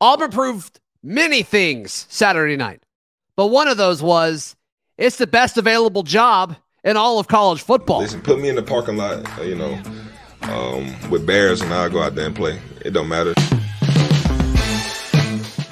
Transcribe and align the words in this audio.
Auburn 0.00 0.30
proved 0.30 0.78
many 1.02 1.42
things 1.42 2.06
Saturday 2.08 2.56
night, 2.56 2.82
but 3.36 3.48
one 3.48 3.66
of 3.66 3.76
those 3.76 4.00
was 4.00 4.54
it's 4.96 5.16
the 5.16 5.26
best 5.26 5.58
available 5.58 6.04
job 6.04 6.56
in 6.84 6.96
all 6.96 7.18
of 7.18 7.26
college 7.26 7.62
football. 7.62 8.00
Listen, 8.00 8.20
put 8.20 8.38
me 8.38 8.48
in 8.48 8.54
the 8.54 8.62
parking 8.62 8.96
lot, 8.96 9.26
you 9.44 9.56
know, 9.56 9.80
um, 10.42 10.94
with 11.10 11.26
bears, 11.26 11.60
and 11.62 11.74
I'll 11.74 11.90
go 11.90 12.00
out 12.00 12.14
there 12.14 12.26
and 12.26 12.36
play. 12.36 12.60
It 12.84 12.92
don't 12.92 13.08
matter. 13.08 13.34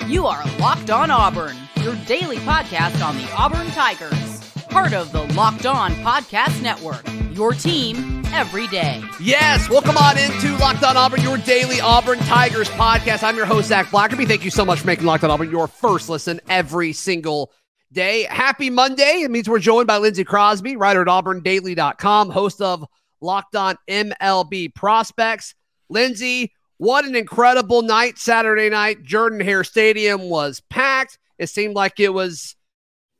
You 0.08 0.26
are 0.26 0.44
Locked 0.58 0.90
On 0.90 1.10
Auburn, 1.10 1.56
your 1.82 1.94
daily 2.06 2.38
podcast 2.38 3.04
on 3.06 3.16
the 3.16 3.30
Auburn 3.32 3.68
Tigers, 3.68 4.40
part 4.70 4.92
of 4.92 5.12
the 5.12 5.22
Locked 5.34 5.66
On 5.66 5.92
Podcast 5.96 6.60
Network. 6.62 7.06
Your 7.32 7.52
team 7.52 8.15
every 8.36 8.66
day. 8.66 9.02
Yes, 9.18 9.66
welcome 9.70 9.96
on 9.96 10.18
into 10.18 10.54
Locked 10.58 10.84
On 10.84 10.94
Auburn, 10.94 11.22
your 11.22 11.38
daily 11.38 11.80
Auburn 11.80 12.18
Tigers 12.18 12.68
podcast. 12.68 13.22
I'm 13.22 13.34
your 13.34 13.46
host 13.46 13.68
Zach 13.68 13.86
Blackerby. 13.86 14.28
Thank 14.28 14.44
you 14.44 14.50
so 14.50 14.62
much 14.62 14.80
for 14.80 14.86
making 14.86 15.06
Locked 15.06 15.24
On 15.24 15.30
Auburn 15.30 15.50
your 15.50 15.66
first 15.66 16.10
listen 16.10 16.38
every 16.50 16.92
single 16.92 17.50
day. 17.92 18.24
Happy 18.24 18.68
Monday. 18.68 19.22
It 19.22 19.30
means 19.30 19.48
we're 19.48 19.58
joined 19.58 19.86
by 19.86 19.96
Lindsey 19.96 20.22
Crosby, 20.22 20.76
writer 20.76 21.00
at 21.00 21.06
auburndaily.com, 21.06 22.28
host 22.28 22.60
of 22.60 22.84
Locked 23.22 23.56
On 23.56 23.74
MLB 23.88 24.74
Prospects. 24.74 25.54
Lindsey, 25.88 26.52
what 26.76 27.06
an 27.06 27.16
incredible 27.16 27.80
night 27.80 28.18
Saturday 28.18 28.68
night. 28.68 29.02
Jordan 29.02 29.40
Hare 29.40 29.64
Stadium 29.64 30.28
was 30.28 30.60
packed. 30.68 31.18
It 31.38 31.46
seemed 31.46 31.74
like 31.74 32.00
it 32.00 32.12
was 32.12 32.54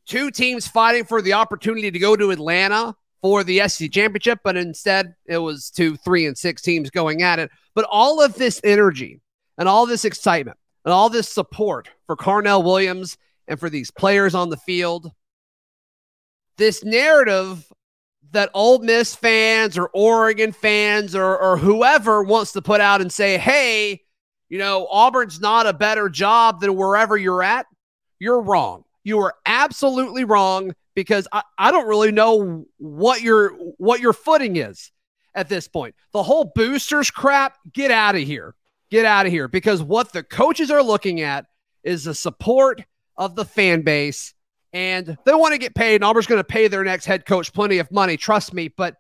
two 0.05 0.30
teams 0.30 0.69
fighting 0.69 1.05
for 1.05 1.23
the 1.23 1.33
opportunity 1.33 1.91
to 1.91 1.98
go 1.98 2.17
to 2.17 2.33
Atlanta 2.33 2.95
for 3.27 3.43
the 3.43 3.69
SEC 3.69 3.91
championship, 3.91 4.39
but 4.45 4.57
instead 4.57 5.16
it 5.27 5.39
was 5.39 5.69
two, 5.69 5.97
three, 5.97 6.27
and 6.27 6.39
six 6.39 6.62
teams 6.62 6.91
going 6.91 7.23
at 7.23 7.41
it. 7.41 7.51
But 7.75 7.84
all 7.91 8.23
of 8.23 8.37
this 8.37 8.61
energy 8.62 9.21
and 9.59 9.69
all 9.69 9.84
this 9.84 10.05
excitement 10.05 10.57
and 10.84 10.95
all 10.95 11.11
this 11.11 11.29
support 11.29 11.89
for 12.07 12.15
Carnell 12.15 12.62
Williams 12.62 13.19
and 13.48 13.59
for 13.59 13.69
these 13.69 13.91
players 13.91 14.37
on 14.37 14.48
the 14.48 14.56
field, 14.56 15.11
this 16.56 16.84
narrative 16.84 17.67
that 18.31 18.48
Ole 18.55 18.78
Miss 18.78 19.17
fans 19.17 19.77
or 19.77 19.91
Oregon 19.93 20.53
fans 20.53 21.17
or, 21.17 21.37
or 21.37 21.56
whoever 21.56 22.22
wants 22.22 22.53
to 22.53 22.62
put 22.62 22.81
out 22.81 23.00
and 23.00 23.12
say, 23.12 23.39
hey, 23.39 24.03
you 24.48 24.59
know, 24.59 24.87
Auburn's 24.89 25.41
not 25.41 25.67
a 25.67 25.72
better 25.72 26.09
job 26.09 26.61
than 26.61 26.77
wherever 26.77 27.17
you're 27.17 27.43
at, 27.43 27.67
you're 28.20 28.41
wrong. 28.41 28.84
You 29.03 29.19
are 29.19 29.34
absolutely 29.45 30.22
wrong 30.22 30.75
because 30.97 31.28
I, 31.30 31.42
I 31.56 31.70
don't 31.70 31.86
really 31.86 32.11
know 32.11 32.64
what 32.78 33.22
your 33.22 33.50
what 33.77 34.00
your 34.00 34.12
footing 34.12 34.56
is 34.56 34.91
at 35.36 35.48
this 35.48 35.69
point. 35.69 35.94
The 36.12 36.25
whole 36.25 36.50
boosters 36.56 37.12
crap, 37.12 37.56
get 37.72 37.92
out 37.92 38.16
of 38.16 38.22
here. 38.22 38.56
Get 38.91 39.05
out 39.05 39.27
of 39.27 39.33
here 39.33 39.47
because 39.47 39.83
what 39.83 40.12
the 40.12 40.22
coaches 40.22 40.70
are 40.70 40.83
looking 40.83 41.20
at 41.20 41.47
is 41.84 42.05
the 42.05 42.14
support 42.14 42.83
of 43.16 43.34
the 43.34 43.44
fan 43.44 43.83
base 43.83 44.33
and 44.72 45.16
they 45.25 45.34
want 45.34 45.53
to 45.53 45.58
get 45.58 45.75
paid. 45.75 45.97
And 45.97 46.05
Auburn's 46.05 46.27
going 46.27 46.41
to 46.41 46.44
pay 46.44 46.69
their 46.69 46.84
next 46.84 47.05
head 47.05 47.27
coach 47.27 47.53
plenty 47.53 47.78
of 47.78 47.91
money, 47.91 48.16
trust 48.16 48.55
me. 48.55 48.69
But 48.69 48.94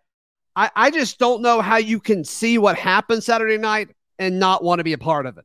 I, 0.56 0.70
I 0.74 0.90
just 0.90 1.18
don't 1.18 1.40
know 1.40 1.60
how 1.60 1.76
you 1.76 2.00
can 2.00 2.24
see 2.24 2.58
what 2.58 2.76
happened 2.76 3.22
Saturday 3.22 3.58
night 3.58 3.90
and 4.18 4.40
not 4.40 4.64
want 4.64 4.80
to 4.80 4.84
be 4.84 4.92
a 4.92 4.98
part 4.98 5.26
of 5.26 5.38
it. 5.38 5.44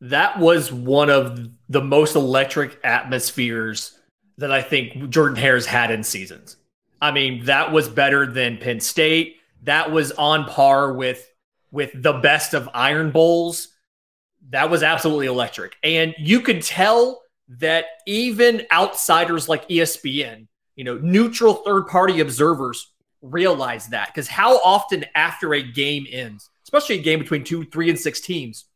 That 0.00 0.38
was 0.38 0.72
one 0.72 1.10
of 1.10 1.50
the 1.68 1.82
most 1.82 2.16
electric 2.16 2.78
atmospheres 2.82 3.95
that 4.38 4.52
I 4.52 4.62
think 4.62 5.10
Jordan 5.10 5.36
Hare's 5.36 5.66
had 5.66 5.90
in 5.90 6.02
seasons. 6.02 6.56
I 7.00 7.10
mean, 7.10 7.44
that 7.44 7.72
was 7.72 7.88
better 7.88 8.26
than 8.26 8.58
Penn 8.58 8.80
State. 8.80 9.36
That 9.62 9.90
was 9.90 10.12
on 10.12 10.44
par 10.44 10.92
with 10.92 11.28
with 11.72 11.90
the 11.94 12.14
best 12.14 12.54
of 12.54 12.68
Iron 12.72 13.10
Bowls. 13.10 13.68
That 14.50 14.70
was 14.70 14.82
absolutely 14.82 15.26
electric. 15.26 15.76
And 15.82 16.14
you 16.18 16.40
could 16.40 16.62
tell 16.62 17.22
that 17.48 17.86
even 18.06 18.62
outsiders 18.72 19.48
like 19.48 19.68
ESPN, 19.68 20.46
you 20.76 20.84
know, 20.84 20.98
neutral 20.98 21.54
third 21.54 21.86
party 21.86 22.20
observers 22.20 22.92
realize 23.22 23.88
that. 23.88 24.08
Because 24.08 24.28
how 24.28 24.58
often 24.62 25.04
after 25.14 25.54
a 25.54 25.62
game 25.62 26.06
ends, 26.10 26.48
especially 26.64 26.98
a 26.98 27.02
game 27.02 27.18
between 27.18 27.44
two, 27.44 27.64
three, 27.64 27.90
and 27.90 27.98
six 27.98 28.20
teams, 28.20 28.66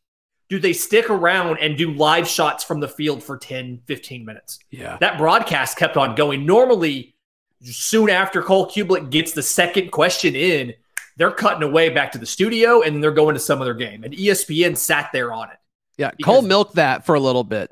do 0.50 0.58
they 0.58 0.72
stick 0.72 1.08
around 1.08 1.58
and 1.58 1.78
do 1.78 1.92
live 1.92 2.26
shots 2.26 2.64
from 2.64 2.80
the 2.80 2.88
field 2.88 3.22
for 3.22 3.38
10, 3.38 3.82
15 3.86 4.24
minutes? 4.24 4.58
Yeah. 4.70 4.98
That 5.00 5.16
broadcast 5.16 5.78
kept 5.78 5.96
on 5.96 6.16
going. 6.16 6.44
Normally, 6.44 7.14
soon 7.62 8.10
after 8.10 8.42
Cole 8.42 8.68
Cubelic 8.68 9.10
gets 9.10 9.32
the 9.32 9.44
second 9.44 9.92
question 9.92 10.34
in, 10.34 10.74
they're 11.16 11.30
cutting 11.30 11.62
away 11.62 11.88
back 11.90 12.10
to 12.12 12.18
the 12.18 12.26
studio 12.26 12.82
and 12.82 13.02
they're 13.02 13.12
going 13.12 13.34
to 13.34 13.40
some 13.40 13.62
other 13.62 13.74
game. 13.74 14.02
And 14.02 14.12
ESPN 14.12 14.76
sat 14.76 15.10
there 15.12 15.32
on 15.32 15.50
it. 15.50 15.56
Yeah, 15.96 16.10
Cole 16.24 16.42
milked 16.42 16.74
that 16.74 17.06
for 17.06 17.14
a 17.14 17.20
little 17.20 17.44
bit. 17.44 17.70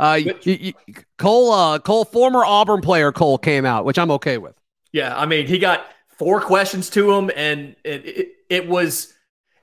Uh, 0.00 0.18
you, 0.20 0.34
you, 0.42 0.72
Cole, 1.18 1.52
uh, 1.52 1.78
Cole, 1.78 2.04
former 2.04 2.44
Auburn 2.44 2.80
player 2.80 3.12
Cole 3.12 3.38
came 3.38 3.64
out, 3.64 3.84
which 3.84 3.98
I'm 3.98 4.10
okay 4.12 4.38
with. 4.38 4.56
Yeah, 4.90 5.16
I 5.16 5.26
mean, 5.26 5.46
he 5.46 5.58
got 5.58 5.86
four 6.16 6.40
questions 6.40 6.88
to 6.90 7.12
him, 7.12 7.30
and 7.36 7.76
it, 7.84 8.06
it, 8.06 8.28
it 8.48 8.68
was, 8.68 9.12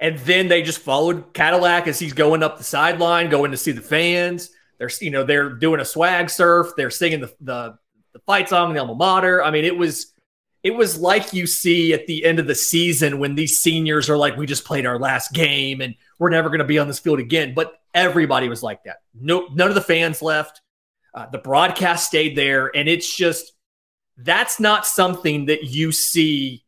and 0.05 0.19
then 0.19 0.47
they 0.47 0.61
just 0.61 0.77
followed 0.77 1.33
Cadillac 1.33 1.87
as 1.87 1.97
he's 1.97 2.13
going 2.13 2.43
up 2.43 2.59
the 2.59 2.63
sideline, 2.63 3.27
going 3.27 3.49
to 3.49 3.57
see 3.57 3.71
the 3.71 3.81
fans. 3.81 4.51
They're, 4.77 4.91
you 5.01 5.09
know, 5.09 5.23
they're 5.23 5.49
doing 5.49 5.79
a 5.81 5.85
swag 5.85 6.29
surf. 6.29 6.73
They're 6.77 6.91
singing 6.91 7.21
the 7.21 7.33
the, 7.41 7.79
the 8.13 8.19
fight 8.19 8.47
song, 8.47 8.71
the 8.71 8.79
alma 8.79 8.93
mater. 8.93 9.43
I 9.43 9.49
mean, 9.49 9.65
it 9.65 9.75
was, 9.75 10.13
it 10.61 10.75
was 10.75 10.99
like 10.99 11.33
you 11.33 11.47
see 11.47 11.91
at 11.91 12.05
the 12.05 12.23
end 12.23 12.37
of 12.37 12.45
the 12.45 12.53
season 12.53 13.17
when 13.17 13.33
these 13.33 13.59
seniors 13.59 14.07
are 14.07 14.15
like, 14.15 14.37
we 14.37 14.45
just 14.45 14.63
played 14.63 14.85
our 14.85 14.99
last 14.99 15.33
game 15.33 15.81
and 15.81 15.95
we're 16.19 16.29
never 16.29 16.49
going 16.49 16.59
to 16.59 16.65
be 16.65 16.77
on 16.77 16.85
this 16.87 16.99
field 16.99 17.17
again. 17.17 17.55
But 17.55 17.73
everybody 17.95 18.47
was 18.47 18.61
like 18.61 18.83
that. 18.83 18.97
No, 19.19 19.47
none 19.55 19.69
of 19.69 19.75
the 19.75 19.81
fans 19.81 20.21
left. 20.21 20.61
Uh, 21.15 21.25
the 21.31 21.39
broadcast 21.39 22.05
stayed 22.05 22.37
there, 22.37 22.69
and 22.75 22.87
it's 22.87 23.11
just 23.11 23.53
that's 24.17 24.59
not 24.59 24.85
something 24.85 25.45
that 25.45 25.63
you 25.63 25.91
see 25.91 26.63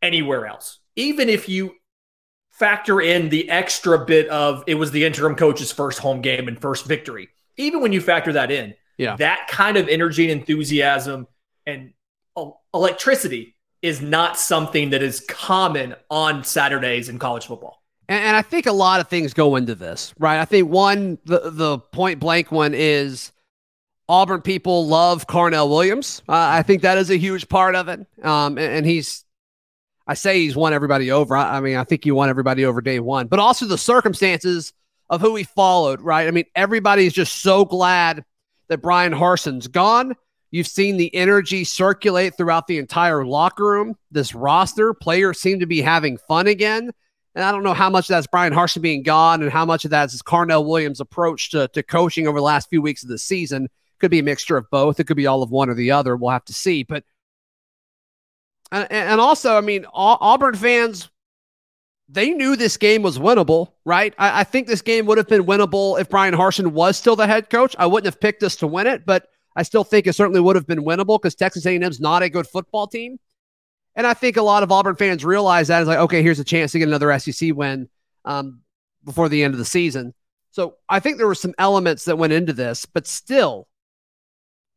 anywhere 0.00 0.46
else. 0.46 0.78
Even 0.96 1.28
if 1.28 1.46
you 1.46 1.74
factor 2.58 3.00
in 3.00 3.28
the 3.28 3.48
extra 3.50 4.04
bit 4.04 4.28
of 4.28 4.64
it 4.66 4.74
was 4.74 4.90
the 4.90 5.04
interim 5.04 5.34
coach's 5.34 5.72
first 5.72 5.98
home 5.98 6.20
game 6.20 6.48
and 6.48 6.60
first 6.60 6.86
victory, 6.86 7.28
even 7.56 7.80
when 7.80 7.92
you 7.92 8.00
factor 8.00 8.32
that 8.32 8.50
in, 8.50 8.74
yeah, 8.96 9.16
that 9.16 9.48
kind 9.48 9.76
of 9.76 9.88
energy 9.88 10.30
and 10.30 10.40
enthusiasm 10.40 11.26
and 11.66 11.92
electricity 12.74 13.54
is 13.82 14.00
not 14.00 14.38
something 14.38 14.90
that 14.90 15.02
is 15.02 15.20
common 15.28 15.94
on 16.10 16.42
Saturdays 16.42 17.08
in 17.08 17.18
college 17.18 17.46
football. 17.46 17.82
And, 18.08 18.24
and, 18.24 18.36
I 18.36 18.42
think 18.42 18.66
a 18.66 18.72
lot 18.72 19.00
of 19.00 19.08
things 19.08 19.34
go 19.34 19.56
into 19.56 19.74
this, 19.74 20.14
right? 20.18 20.40
I 20.40 20.44
think 20.44 20.68
one, 20.68 21.18
the, 21.24 21.50
the 21.50 21.78
point 21.78 22.18
blank 22.18 22.50
one 22.50 22.74
is 22.74 23.32
Auburn 24.08 24.40
people 24.40 24.86
love 24.86 25.26
Carnell 25.26 25.68
Williams. 25.68 26.22
Uh, 26.28 26.32
I 26.34 26.62
think 26.62 26.82
that 26.82 26.98
is 26.98 27.10
a 27.10 27.16
huge 27.16 27.48
part 27.48 27.74
of 27.74 27.88
it. 27.88 28.00
Um, 28.22 28.58
and, 28.58 28.72
and, 28.72 28.86
he's, 28.86 29.24
I 30.08 30.14
say 30.14 30.40
he's 30.40 30.56
won 30.56 30.72
everybody 30.72 31.10
over. 31.10 31.36
I, 31.36 31.58
I 31.58 31.60
mean, 31.60 31.76
I 31.76 31.84
think 31.84 32.02
he 32.02 32.10
won 32.10 32.30
everybody 32.30 32.64
over 32.64 32.80
day 32.80 32.98
one, 32.98 33.26
but 33.26 33.38
also 33.38 33.66
the 33.66 33.78
circumstances 33.78 34.72
of 35.10 35.20
who 35.20 35.36
he 35.36 35.44
followed, 35.44 36.00
right? 36.00 36.26
I 36.26 36.30
mean, 36.30 36.46
everybody's 36.54 37.12
just 37.12 37.42
so 37.42 37.64
glad 37.64 38.24
that 38.68 38.82
Brian 38.82 39.12
Harsin's 39.12 39.68
gone. 39.68 40.14
You've 40.50 40.66
seen 40.66 40.96
the 40.96 41.14
energy 41.14 41.62
circulate 41.64 42.36
throughout 42.36 42.66
the 42.66 42.78
entire 42.78 43.24
locker 43.26 43.64
room. 43.64 43.96
This 44.10 44.34
roster, 44.34 44.94
players 44.94 45.38
seem 45.38 45.60
to 45.60 45.66
be 45.66 45.82
having 45.82 46.16
fun 46.16 46.46
again. 46.46 46.90
And 47.34 47.44
I 47.44 47.52
don't 47.52 47.62
know 47.62 47.74
how 47.74 47.90
much 47.90 48.08
that's 48.08 48.26
Brian 48.26 48.54
Harsin 48.54 48.80
being 48.80 49.02
gone 49.02 49.42
and 49.42 49.52
how 49.52 49.66
much 49.66 49.84
of 49.84 49.90
that 49.90 50.12
is 50.12 50.22
Carnell 50.22 50.66
Williams' 50.66 51.00
approach 51.00 51.50
to, 51.50 51.68
to 51.68 51.82
coaching 51.82 52.26
over 52.26 52.38
the 52.38 52.44
last 52.44 52.70
few 52.70 52.80
weeks 52.80 53.02
of 53.02 53.10
the 53.10 53.18
season. 53.18 53.68
Could 53.98 54.10
be 54.10 54.20
a 54.20 54.24
mixture 54.24 54.56
of 54.56 54.70
both. 54.70 54.98
It 54.98 55.04
could 55.04 55.16
be 55.16 55.26
all 55.26 55.42
of 55.42 55.50
one 55.50 55.68
or 55.68 55.74
the 55.74 55.90
other. 55.90 56.16
We'll 56.16 56.30
have 56.30 56.44
to 56.46 56.54
see. 56.54 56.82
But 56.82 57.04
and, 58.72 58.86
and 58.90 59.20
also, 59.20 59.56
I 59.56 59.60
mean, 59.60 59.86
Auburn 59.92 60.54
fans, 60.54 61.08
they 62.08 62.30
knew 62.30 62.56
this 62.56 62.76
game 62.76 63.02
was 63.02 63.18
winnable, 63.18 63.72
right? 63.84 64.14
I, 64.18 64.40
I 64.40 64.44
think 64.44 64.66
this 64.66 64.82
game 64.82 65.06
would 65.06 65.18
have 65.18 65.28
been 65.28 65.44
winnable 65.44 66.00
if 66.00 66.08
Brian 66.08 66.34
Harsin 66.34 66.68
was 66.68 66.96
still 66.96 67.16
the 67.16 67.26
head 67.26 67.50
coach. 67.50 67.74
I 67.78 67.86
wouldn't 67.86 68.12
have 68.12 68.20
picked 68.20 68.42
us 68.42 68.56
to 68.56 68.66
win 68.66 68.86
it, 68.86 69.04
but 69.04 69.28
I 69.56 69.62
still 69.62 69.84
think 69.84 70.06
it 70.06 70.14
certainly 70.14 70.40
would 70.40 70.56
have 70.56 70.66
been 70.66 70.84
winnable 70.84 71.20
because 71.20 71.34
Texas 71.34 71.66
A&M's 71.66 72.00
not 72.00 72.22
a 72.22 72.30
good 72.30 72.46
football 72.46 72.86
team. 72.86 73.18
And 73.94 74.06
I 74.06 74.14
think 74.14 74.36
a 74.36 74.42
lot 74.42 74.62
of 74.62 74.70
Auburn 74.70 74.96
fans 74.96 75.24
realize 75.24 75.68
that 75.68 75.82
is 75.82 75.88
like, 75.88 75.98
okay, 75.98 76.22
here's 76.22 76.38
a 76.38 76.44
chance 76.44 76.72
to 76.72 76.78
get 76.78 76.88
another 76.88 77.18
SEC 77.18 77.54
win 77.54 77.88
um, 78.24 78.60
before 79.04 79.28
the 79.28 79.42
end 79.42 79.54
of 79.54 79.58
the 79.58 79.64
season. 79.64 80.14
So 80.50 80.76
I 80.88 81.00
think 81.00 81.18
there 81.18 81.26
were 81.26 81.34
some 81.34 81.54
elements 81.58 82.04
that 82.04 82.16
went 82.16 82.32
into 82.32 82.52
this, 82.52 82.86
but 82.86 83.06
still, 83.06 83.66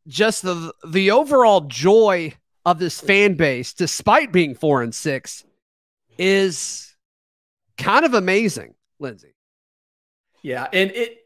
just 0.07 0.41
the 0.41 0.73
the 0.87 1.11
overall 1.11 1.61
joy 1.61 2.33
of 2.65 2.79
this 2.79 3.01
fan 3.01 3.35
base, 3.35 3.73
despite 3.73 4.31
being 4.31 4.55
four 4.55 4.81
and 4.81 4.93
six, 4.93 5.43
is 6.17 6.95
kind 7.77 8.05
of 8.05 8.13
amazing, 8.13 8.75
Lindsey. 8.99 9.35
Yeah, 10.43 10.67
and 10.71 10.91
it 10.91 11.17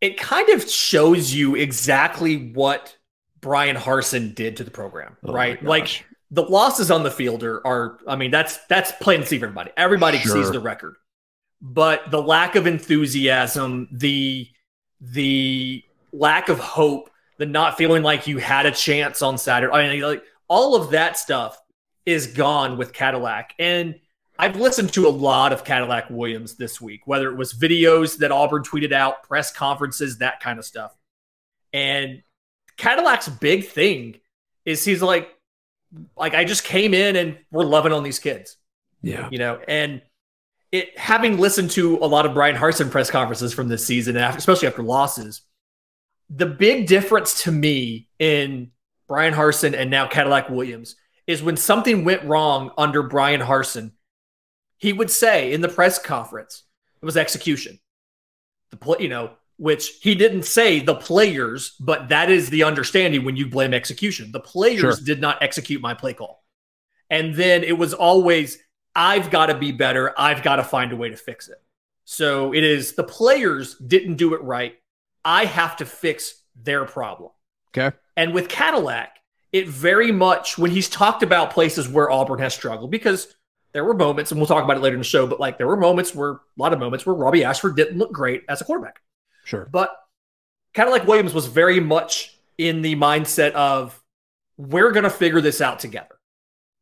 it 0.00 0.18
kind 0.18 0.48
of 0.50 0.68
shows 0.68 1.32
you 1.32 1.54
exactly 1.56 2.52
what 2.52 2.96
Brian 3.40 3.76
Harsin 3.76 4.34
did 4.34 4.56
to 4.58 4.64
the 4.64 4.70
program, 4.70 5.16
oh 5.24 5.32
right? 5.32 5.62
Like 5.62 6.04
the 6.30 6.42
losses 6.42 6.90
on 6.90 7.02
the 7.02 7.10
field 7.10 7.44
are, 7.44 7.66
are 7.66 7.98
I 8.06 8.16
mean, 8.16 8.30
that's 8.30 8.58
that's 8.66 8.92
plain 9.00 9.20
to 9.20 9.26
see 9.26 9.38
for 9.38 9.46
everybody. 9.46 9.70
Everybody 9.76 10.18
sure. 10.18 10.36
sees 10.36 10.50
the 10.50 10.60
record. 10.60 10.96
but 11.60 12.10
the 12.10 12.20
lack 12.20 12.56
of 12.56 12.66
enthusiasm, 12.66 13.88
the 13.92 14.48
the 15.00 15.82
lack 16.12 16.48
of 16.48 16.58
hope, 16.58 17.10
the 17.38 17.46
not 17.46 17.76
feeling 17.76 18.02
like 18.02 18.26
you 18.26 18.38
had 18.38 18.66
a 18.66 18.70
chance 18.72 19.22
on 19.22 19.38
Saturday, 19.38 19.72
I 19.72 19.88
mean, 19.88 20.02
like 20.02 20.22
all 20.48 20.74
of 20.74 20.90
that 20.90 21.18
stuff 21.18 21.60
is 22.04 22.28
gone 22.28 22.78
with 22.78 22.92
Cadillac. 22.92 23.54
And 23.58 23.96
I've 24.38 24.56
listened 24.56 24.92
to 24.94 25.06
a 25.06 25.10
lot 25.10 25.52
of 25.52 25.64
Cadillac 25.64 26.10
Williams 26.10 26.56
this 26.56 26.80
week, 26.80 27.06
whether 27.06 27.28
it 27.28 27.36
was 27.36 27.54
videos 27.54 28.18
that 28.18 28.30
Auburn 28.30 28.62
tweeted 28.62 28.92
out, 28.92 29.22
press 29.22 29.52
conferences, 29.52 30.18
that 30.18 30.40
kind 30.40 30.58
of 30.58 30.64
stuff. 30.64 30.94
And 31.72 32.22
Cadillac's 32.76 33.28
big 33.28 33.66
thing 33.66 34.20
is 34.64 34.84
he's 34.84 35.02
like, 35.02 35.30
like 36.16 36.34
I 36.34 36.44
just 36.44 36.64
came 36.64 36.94
in 36.94 37.16
and 37.16 37.38
we're 37.50 37.64
loving 37.64 37.92
on 37.92 38.02
these 38.02 38.18
kids. 38.18 38.56
Yeah. 39.02 39.28
You 39.30 39.38
know, 39.38 39.60
and 39.66 40.02
it 40.72 40.98
having 40.98 41.38
listened 41.38 41.70
to 41.72 41.96
a 41.98 42.06
lot 42.06 42.26
of 42.26 42.34
Brian 42.34 42.56
Harsin 42.56 42.90
press 42.90 43.10
conferences 43.10 43.54
from 43.54 43.68
this 43.68 43.84
season, 43.86 44.16
especially 44.16 44.68
after 44.68 44.82
losses, 44.82 45.42
the 46.28 46.46
big 46.46 46.86
difference 46.86 47.44
to 47.44 47.52
me 47.52 48.08
in 48.18 48.72
Brian 49.08 49.34
Harsin, 49.34 49.74
and 49.74 49.90
now 49.90 50.06
Cadillac 50.06 50.50
Williams 50.50 50.96
is 51.26 51.42
when 51.42 51.56
something 51.56 52.04
went 52.04 52.24
wrong 52.24 52.70
under 52.78 53.02
Brian 53.02 53.40
Harsin, 53.40 53.92
he 54.76 54.92
would 54.92 55.10
say 55.10 55.52
in 55.52 55.60
the 55.60 55.68
press 55.68 55.98
conference, 55.98 56.64
it 57.00 57.04
was 57.04 57.16
execution. 57.16 57.78
The 58.70 58.76
play, 58.76 58.98
you 59.00 59.08
know, 59.08 59.32
which 59.58 59.98
he 60.02 60.14
didn't 60.14 60.44
say 60.44 60.80
the 60.80 60.94
players, 60.94 61.74
but 61.80 62.08
that 62.08 62.30
is 62.30 62.50
the 62.50 62.64
understanding 62.64 63.24
when 63.24 63.36
you 63.36 63.48
blame 63.48 63.72
execution. 63.72 64.32
The 64.32 64.40
players 64.40 64.80
sure. 64.80 65.04
did 65.04 65.20
not 65.20 65.42
execute 65.42 65.80
my 65.80 65.94
play 65.94 66.12
call. 66.12 66.44
And 67.08 67.34
then 67.34 67.64
it 67.64 67.78
was 67.78 67.94
always, 67.94 68.58
I've 68.94 69.30
got 69.30 69.46
to 69.46 69.56
be 69.56 69.72
better. 69.72 70.12
I've 70.18 70.42
got 70.42 70.56
to 70.56 70.64
find 70.64 70.92
a 70.92 70.96
way 70.96 71.08
to 71.08 71.16
fix 71.16 71.48
it. 71.48 71.62
So 72.04 72.52
it 72.52 72.64
is 72.64 72.94
the 72.94 73.04
players 73.04 73.76
didn't 73.76 74.16
do 74.16 74.34
it 74.34 74.42
right. 74.42 74.74
I 75.24 75.44
have 75.44 75.76
to 75.76 75.86
fix 75.86 76.42
their 76.54 76.84
problem. 76.84 77.30
Okay. 77.76 77.96
And 78.16 78.32
with 78.32 78.48
Cadillac, 78.48 79.18
it 79.52 79.68
very 79.68 80.12
much, 80.12 80.58
when 80.58 80.70
he's 80.70 80.88
talked 80.88 81.22
about 81.22 81.50
places 81.50 81.88
where 81.88 82.10
Auburn 82.10 82.38
has 82.38 82.54
struggled, 82.54 82.90
because 82.90 83.34
there 83.72 83.84
were 83.84 83.94
moments, 83.94 84.30
and 84.30 84.40
we'll 84.40 84.46
talk 84.46 84.64
about 84.64 84.76
it 84.76 84.80
later 84.80 84.96
in 84.96 85.00
the 85.00 85.04
show, 85.04 85.26
but 85.26 85.40
like 85.40 85.58
there 85.58 85.66
were 85.66 85.76
moments 85.76 86.14
where, 86.14 86.32
a 86.32 86.40
lot 86.56 86.72
of 86.72 86.78
moments 86.78 87.04
where 87.04 87.14
Robbie 87.14 87.44
Ashford 87.44 87.76
didn't 87.76 87.98
look 87.98 88.12
great 88.12 88.42
as 88.48 88.60
a 88.60 88.64
quarterback. 88.64 89.00
Sure. 89.44 89.68
But 89.70 89.90
Cadillac 90.72 91.06
Williams 91.06 91.34
was 91.34 91.46
very 91.46 91.80
much 91.80 92.38
in 92.58 92.82
the 92.82 92.96
mindset 92.96 93.52
of 93.52 94.02
we're 94.56 94.92
going 94.92 95.04
to 95.04 95.10
figure 95.10 95.40
this 95.40 95.60
out 95.60 95.78
together. 95.78 96.16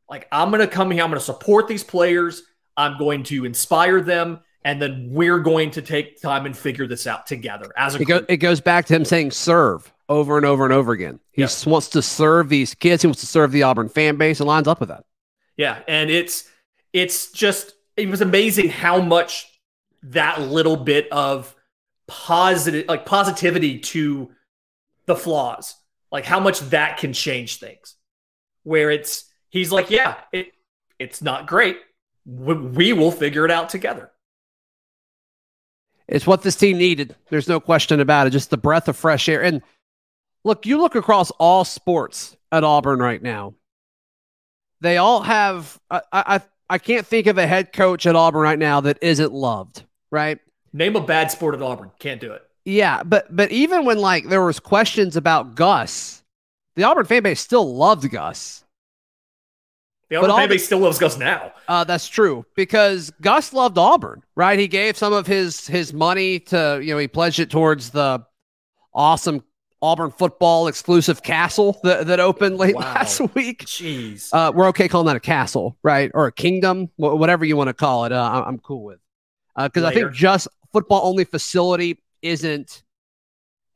Like 0.09 0.29
I'm 0.31 0.51
going 0.51 0.61
to 0.61 0.69
come 0.69 0.91
here, 0.91 1.03
I'm 1.03 1.11
going 1.11 1.19
to 1.19 1.25
support 1.25 1.69
these 1.69 1.85
players, 1.85 2.43
I'm 2.77 2.99
going 2.99 3.23
to 3.25 3.45
inspire 3.45 4.01
them, 4.01 4.41
and 4.65 4.81
then 4.81 5.09
we're 5.11 5.41
going 5.41 5.71
to 5.73 5.83
take 5.83 6.21
time 6.21 6.47
and 6.47 6.57
figure 6.57 6.87
this 6.87 7.07
out 7.07 7.27
together 7.27 7.73
as 7.77 7.95
a 7.95 8.01
it, 8.01 8.05
go, 8.07 8.25
it 8.29 8.37
goes 8.39 8.61
back 8.61 8.87
to 8.87 8.95
him 8.95 9.05
saying 9.05 9.31
serve 9.31 9.93
over 10.09 10.37
and 10.37 10.47
over 10.47 10.65
and 10.65 10.73
over 10.73 10.93
again. 10.93 11.21
He 11.33 11.43
yep. 11.43 11.51
wants 11.67 11.89
to 11.91 12.03
serve 12.03 12.49
these 12.49 12.75
kids, 12.75 13.03
he 13.03 13.07
wants 13.07 13.21
to 13.21 13.27
serve 13.27 13.53
the 13.53 13.63
Auburn 13.63 13.89
fan 13.89 14.17
base. 14.17 14.41
And 14.41 14.47
lines 14.47 14.69
up 14.69 14.81
with 14.81 14.89
that. 14.89 15.05
Yeah, 15.57 15.81
and 15.87 16.11
it's 16.11 16.49
it's 16.93 17.31
just 17.31 17.75
it 17.97 18.09
was 18.09 18.21
amazing 18.21 18.69
how 18.69 19.01
much 19.01 19.49
that 20.05 20.41
little 20.41 20.77
bit 20.77 21.11
of 21.13 21.55
positive 22.07 22.87
like 22.89 23.07
positivity 23.07 23.79
to 23.79 24.31
the 25.07 25.17
flaws 25.17 25.75
like 26.15 26.25
how 26.25 26.39
much 26.39 26.61
that 26.71 26.97
can 26.99 27.13
change 27.13 27.59
things. 27.59 27.97
Where 28.63 28.89
it's 28.89 29.25
he's 29.51 29.73
like 29.73 29.91
yeah 29.91 30.15
it 30.33 30.53
it's 30.99 31.21
not 31.21 31.49
great. 31.49 31.77
We, 32.25 32.55
we 32.55 32.93
will 32.93 33.11
figure 33.11 33.45
it 33.45 33.51
out 33.51 33.69
together. 33.69 34.13
It's 36.07 36.25
what 36.25 36.43
this 36.43 36.55
team 36.55 36.79
needed. 36.79 37.17
There's 37.31 37.49
no 37.49 37.59
question 37.59 37.99
about 37.99 38.29
it. 38.29 38.31
Just 38.31 38.51
the 38.51 38.57
breath 38.57 38.87
of 38.87 38.97
fresh 38.97 39.29
air. 39.29 39.43
And 39.43 39.61
look 40.45 40.67
you 40.67 40.79
look 40.79 40.95
across 40.95 41.31
all 41.33 41.65
sports 41.65 42.37
at 42.53 42.65
auburn 42.65 43.01
right 43.01 43.23
now 43.23 43.55
they 44.81 44.97
all 44.97 45.23
have 45.23 45.81
i 45.91 46.01
i 46.13 46.41
i 46.71 46.79
can't 46.79 47.07
think 47.07 47.27
of 47.27 47.39
a 47.39 47.47
head 47.47 47.73
coach 47.73 48.07
at 48.07 48.15
auburn 48.17 48.43
right 48.43 48.59
now 48.59 48.81
that 48.81 48.99
isn't 49.03 49.33
loved 49.33 49.85
right 50.11 50.39
Name 50.75 50.97
a 50.97 51.01
bad 51.01 51.31
sport 51.31 51.55
at 51.55 51.63
Auburn. 51.63 51.93
Can't 52.01 52.21
do 52.21 52.33
it. 52.33 52.43
Yeah, 52.65 53.05
but 53.05 53.35
but 53.35 53.53
even 53.53 53.85
when 53.85 53.99
like 53.99 54.29
there 54.29 54.45
was 54.45 54.59
questions 54.59 55.17
about 55.17 55.55
Gus, 55.55 56.25
the 56.75 56.83
Auburn 56.83 57.07
fan 57.07 57.23
base 57.23 57.41
still 57.41 57.77
loved 57.77 58.11
Gus. 58.11 58.65
The 60.11 60.17
Auburn 60.17 60.35
fan 60.35 60.49
base 60.49 60.67
still 60.67 60.81
loves 60.81 60.99
Gus 60.99 61.17
now. 61.17 61.53
Uh, 61.69 61.85
that's 61.85 62.09
true 62.09 62.45
because 62.57 63.13
Gus 63.21 63.53
loved 63.53 63.79
Auburn, 63.79 64.25
right? 64.35 64.59
He 64.59 64.67
gave 64.67 64.97
some 64.97 65.13
of 65.13 65.29
his 65.29 65.69
his 65.69 65.93
money 65.93 66.41
to 66.41 66.81
you 66.83 66.93
know 66.93 66.99
he 66.99 67.07
pledged 67.07 67.39
it 67.39 67.51
towards 67.51 67.91
the 67.91 68.27
awesome 68.93 69.45
Auburn 69.85 70.11
football 70.11 70.67
exclusive 70.67 71.23
castle 71.23 71.79
that, 71.83 72.07
that 72.07 72.21
opened 72.21 72.57
late 72.57 72.75
wow. 72.75 72.83
last 72.83 73.21
week. 73.35 73.67
Jeez, 73.67 74.31
uh, 74.33 74.51
we're 74.55 74.69
okay 74.69 74.89
calling 74.89 75.07
that 75.07 75.17
a 75.17 75.21
castle, 75.21 75.77
right? 75.83 76.11
Or 76.15 76.27
a 76.27 76.33
kingdom, 76.33 76.91
whatever 76.97 77.45
you 77.45 77.57
want 77.57 77.69
to 77.69 77.75
call 77.75 78.07
it. 78.07 78.13
Uh, 78.13 78.45
I'm 78.47 78.59
cool 78.59 78.83
with 78.83 78.99
because 79.57 79.85
uh, 79.85 79.89
I 79.89 79.95
think 79.95 80.13
just 80.13 80.49
football 80.73 81.03
only 81.05 81.25
facility 81.25 82.03
isn't 82.23 82.83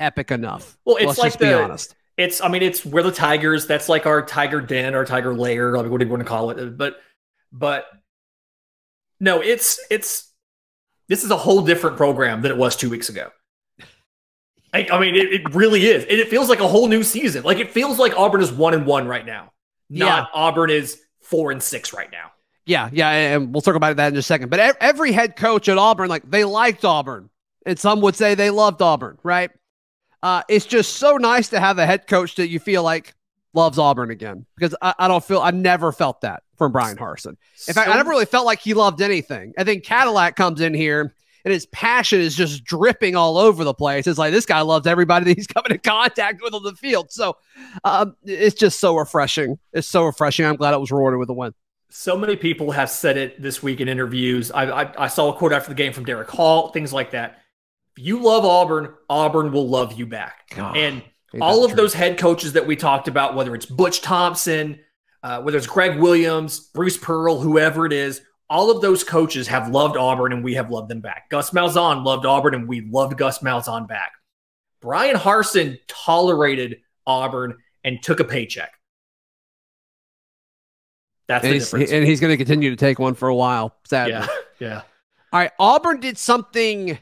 epic 0.01 0.31
enough. 0.31 0.79
Well, 0.85 0.97
it's 0.97 1.07
Let's 1.07 1.19
like 1.19 1.27
just 1.29 1.39
the, 1.41 1.47
be 1.47 1.53
honest. 1.53 1.95
It's 2.17 2.41
I 2.41 2.49
mean 2.49 2.63
it's 2.63 2.85
we're 2.85 3.03
the 3.03 3.13
Tigers. 3.13 3.67
That's 3.67 3.89
like 3.89 4.07
our 4.07 4.23
Tiger 4.23 4.61
Den, 4.61 4.95
our 4.95 5.05
Tiger 5.05 5.35
Lair. 5.35 5.73
What 5.77 6.01
do 6.01 6.07
you 6.07 6.11
want 6.11 6.23
to 6.23 6.29
call 6.29 6.51
it? 6.51 6.77
But 6.77 6.97
but 7.53 7.87
no, 9.21 9.41
it's 9.41 9.79
it's 9.91 10.33
this 11.09 11.23
is 11.23 11.31
a 11.31 11.37
whole 11.37 11.63
different 11.63 11.97
program 11.97 12.43
than 12.43 12.51
it 12.51 12.59
was 12.59 12.77
two 12.77 12.91
weeks 12.91 13.09
ago. 13.09 13.31
I, 14.73 14.87
I 14.93 15.00
mean, 15.00 15.15
it, 15.15 15.32
it, 15.32 15.55
really 15.55 15.87
is. 15.87 16.05
And 16.05 16.12
it 16.12 16.29
feels 16.29 16.49
like 16.49 16.61
a 16.61 16.69
whole 16.69 16.88
new 16.88 17.03
season. 17.03 17.43
Like 17.43 17.59
it 17.59 17.70
feels 17.70 17.99
like 17.99 18.17
Auburn 18.17 18.43
is 18.43 18.53
one 18.53 18.75
and 18.75 18.87
one 18.87 19.09
right 19.09 19.25
now. 19.25 19.53
Not 19.88 20.06
yeah. 20.06 20.26
Auburn 20.35 20.70
is 20.70 21.00
four 21.23 21.50
and 21.50 21.62
six 21.62 21.93
right 21.93 22.11
now. 22.12 22.32
Yeah, 22.67 22.91
yeah, 22.93 23.09
and 23.09 23.55
we'll 23.55 23.62
talk 23.62 23.76
about 23.76 23.97
that 23.97 24.12
in 24.12 24.19
a 24.19 24.23
second. 24.23 24.50
But 24.50 24.76
every 24.79 25.12
head 25.12 25.37
coach 25.37 25.70
at 25.70 25.79
Auburn, 25.79 26.11
like 26.11 26.31
they 26.31 26.44
liked 26.44 26.85
Auburn, 26.85 27.31
and 27.65 27.79
some 27.79 28.03
would 28.03 28.15
say 28.15 28.35
they 28.35 28.50
loved 28.50 28.82
Auburn, 28.82 29.17
right? 29.23 29.50
Uh, 30.23 30.43
it's 30.50 30.67
just 30.67 30.97
so 30.97 31.17
nice 31.17 31.49
to 31.49 31.61
have 31.61 31.79
a 31.79 31.87
head 31.87 32.06
coach 32.06 32.35
that 32.35 32.49
you 32.49 32.59
feel 32.59 32.82
like 32.82 33.14
loves 33.55 33.79
Auburn 33.79 34.11
again 34.11 34.44
because 34.55 34.75
I, 34.82 34.94
I 34.99 35.09
don't 35.09 35.25
feel 35.25 35.41
I 35.41 35.50
never 35.50 35.93
felt 35.93 36.21
that 36.21 36.43
from 36.56 36.73
Brian 36.73 36.99
Harsin. 36.99 37.37
In 37.67 37.75
fact, 37.75 37.88
I 37.88 37.97
never 37.97 38.11
really 38.11 38.26
felt 38.26 38.44
like 38.44 38.61
he 38.61 38.75
loved 38.75 39.00
anything. 39.00 39.55
I 39.56 39.64
think 39.64 39.85
Cadillac 39.85 40.37
comes 40.37 40.61
in 40.61 40.75
here 40.75 41.14
and 41.44 41.52
his 41.52 41.67
passion 41.67 42.20
is 42.20 42.35
just 42.35 42.64
dripping 42.64 43.17
all 43.17 43.38
over 43.38 43.64
the 43.64 43.75
place. 43.75 44.06
It's 44.06 44.19
like 44.19 44.32
this 44.32 44.46
guy 44.46 44.61
loves 44.61 44.87
everybody 44.87 45.26
that 45.26 45.37
he's 45.37 45.47
coming 45.54 45.73
in 45.73 45.78
contact 45.78 46.42
with 46.42 46.54
on 46.54 46.62
the 46.62 46.75
field. 46.75 47.11
So 47.11 47.37
um, 47.85 48.16
it's 48.25 48.57
just 48.57 48.80
so 48.80 48.97
refreshing. 48.97 49.59
It's 49.73 49.88
so 49.88 50.04
refreshing. 50.04 50.47
I'm 50.47 50.57
glad 50.57 50.75
it 50.75 50.80
was 50.80 50.90
rewarded 50.90 51.18
with 51.18 51.30
a 51.30 51.35
win 51.35 51.54
so 51.90 52.16
many 52.16 52.37
people 52.37 52.71
have 52.71 52.90
said 52.90 53.16
it 53.16 53.40
this 53.40 53.62
week 53.62 53.80
in 53.80 53.88
interviews. 53.88 54.50
I, 54.50 54.83
I, 54.83 55.04
I, 55.04 55.09
saw 55.09 55.33
a 55.33 55.37
quote 55.37 55.52
after 55.52 55.71
the 55.71 55.75
game 55.75 55.92
from 55.92 56.04
Derick 56.04 56.28
Hall, 56.28 56.68
things 56.68 56.92
like 56.92 57.12
that. 57.12 57.38
If 57.97 58.04
you 58.04 58.23
love 58.23 58.45
Auburn, 58.45 58.95
Auburn 59.09 59.52
will 59.52 59.68
love 59.68 59.95
you 59.95 60.07
back. 60.07 60.50
God, 60.54 60.76
and 60.76 61.02
all 61.40 61.64
of 61.64 61.73
true. 61.73 61.76
those 61.76 61.95
head 61.95 62.18
coaches 62.18 62.52
that 62.54 62.66
we 62.66 62.76
talked 62.76 63.09
about, 63.09 63.35
whether 63.35 63.54
it's 63.54 63.66
Butch 63.66 64.00
Thompson, 64.02 64.80
uh, 65.23 65.42
whether 65.42 65.59
it's 65.59 65.66
Greg 65.66 65.99
Williams, 65.99 66.61
Bruce 66.61 66.97
Pearl, 66.97 67.40
whoever 67.40 67.87
it 67.87 67.92
is, 67.92 68.21
all 68.50 68.71
of 68.71 68.81
those 68.81 69.05
coaches 69.05 69.47
have 69.49 69.69
loved 69.69 69.97
Auburn 69.97 70.33
and 70.33 70.43
we 70.43 70.55
have 70.55 70.71
loved 70.71 70.88
them 70.88 71.00
back. 71.00 71.28
Gus 71.28 71.50
Malzahn 71.50 72.05
loved 72.05 72.25
Auburn 72.25 72.55
and 72.55 72.69
we 72.69 72.81
loved 72.81 73.17
Gus 73.19 73.40
Malzahn 73.40 73.87
back. 73.87 74.12
Brian 74.81 75.17
Harsin 75.17 75.78
tolerated 75.87 76.81
Auburn 77.07 77.57
and 77.85 78.02
took 78.02 78.21
a 78.21 78.25
paycheck. 78.25 78.73
That's 81.26 81.45
and 81.45 81.55
the 81.55 81.59
difference. 81.59 81.93
And 81.93 82.07
he's 82.07 82.21
going 82.21 82.33
to 82.33 82.38
continue 82.38 82.71
to 82.71 82.76
take 82.76 82.99
one 82.99 83.14
for 83.14 83.28
a 83.28 83.35
while, 83.35 83.76
sadly. 83.85 84.12
Yeah. 84.12 84.26
Yeah. 84.61 84.81
All 85.33 85.38
right. 85.38 85.52
Auburn 85.61 86.00
did 86.00 86.19
something 86.19 86.99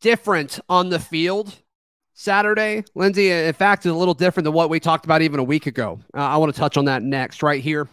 different 0.00 0.58
on 0.70 0.88
the 0.88 0.98
field 0.98 1.54
Saturday. 2.14 2.82
Lindsey, 2.94 3.30
in 3.30 3.52
fact, 3.52 3.84
is 3.84 3.92
a 3.92 3.94
little 3.94 4.14
different 4.14 4.44
than 4.44 4.54
what 4.54 4.70
we 4.70 4.80
talked 4.80 5.04
about 5.04 5.20
even 5.20 5.38
a 5.38 5.44
week 5.44 5.66
ago. 5.66 6.00
Uh, 6.16 6.20
I 6.20 6.38
want 6.38 6.54
to 6.54 6.58
touch 6.58 6.78
on 6.78 6.86
that 6.86 7.02
next, 7.02 7.42
right 7.42 7.62
here 7.62 7.90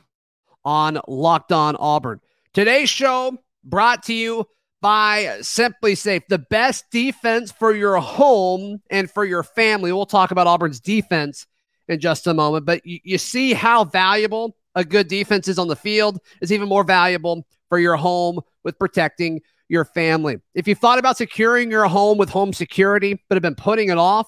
on 0.66 1.00
Locked 1.08 1.52
On 1.52 1.76
Auburn. 1.78 2.20
Today's 2.54 2.90
show 2.90 3.38
brought 3.64 4.04
to 4.04 4.14
you 4.14 4.46
by 4.82 5.38
SimpliSafe, 5.42 6.24
the 6.28 6.40
best 6.40 6.86
defense 6.92 7.52
for 7.52 7.74
your 7.74 7.98
home 7.98 8.82
and 8.90 9.10
for 9.10 9.24
your 9.24 9.44
family. 9.44 9.92
We'll 9.92 10.06
talk 10.06 10.32
about 10.32 10.48
Auburn's 10.48 10.80
defense 10.80 11.46
in 11.88 12.00
just 12.00 12.28
a 12.28 12.34
moment, 12.34 12.66
but 12.66 12.86
you, 12.86 13.00
you 13.04 13.18
see 13.18 13.54
how 13.54 13.84
valuable 13.84 14.56
a 14.76 14.84
good 14.84 15.08
defense 15.08 15.48
is 15.48 15.60
on 15.60 15.68
the 15.68 15.76
field 15.76 16.20
is 16.42 16.52
even 16.52 16.68
more 16.68 16.84
valuable 16.84 17.46
for 17.70 17.78
your 17.80 17.96
home 17.96 18.40
with 18.64 18.80
protecting 18.80 19.42
your 19.70 19.86
family. 19.86 20.38
If 20.54 20.68
you 20.68 20.76
thought 20.76 21.00
about 21.00 21.18
securing 21.18 21.72
your 21.72 21.88
home 21.88 22.18
with 22.18 22.30
home 22.30 22.54
security 22.54 23.22
but 23.30 23.36
have 23.36 23.44
been 23.44 23.56
putting 23.56 23.90
it 23.90 23.98
off, 23.98 24.28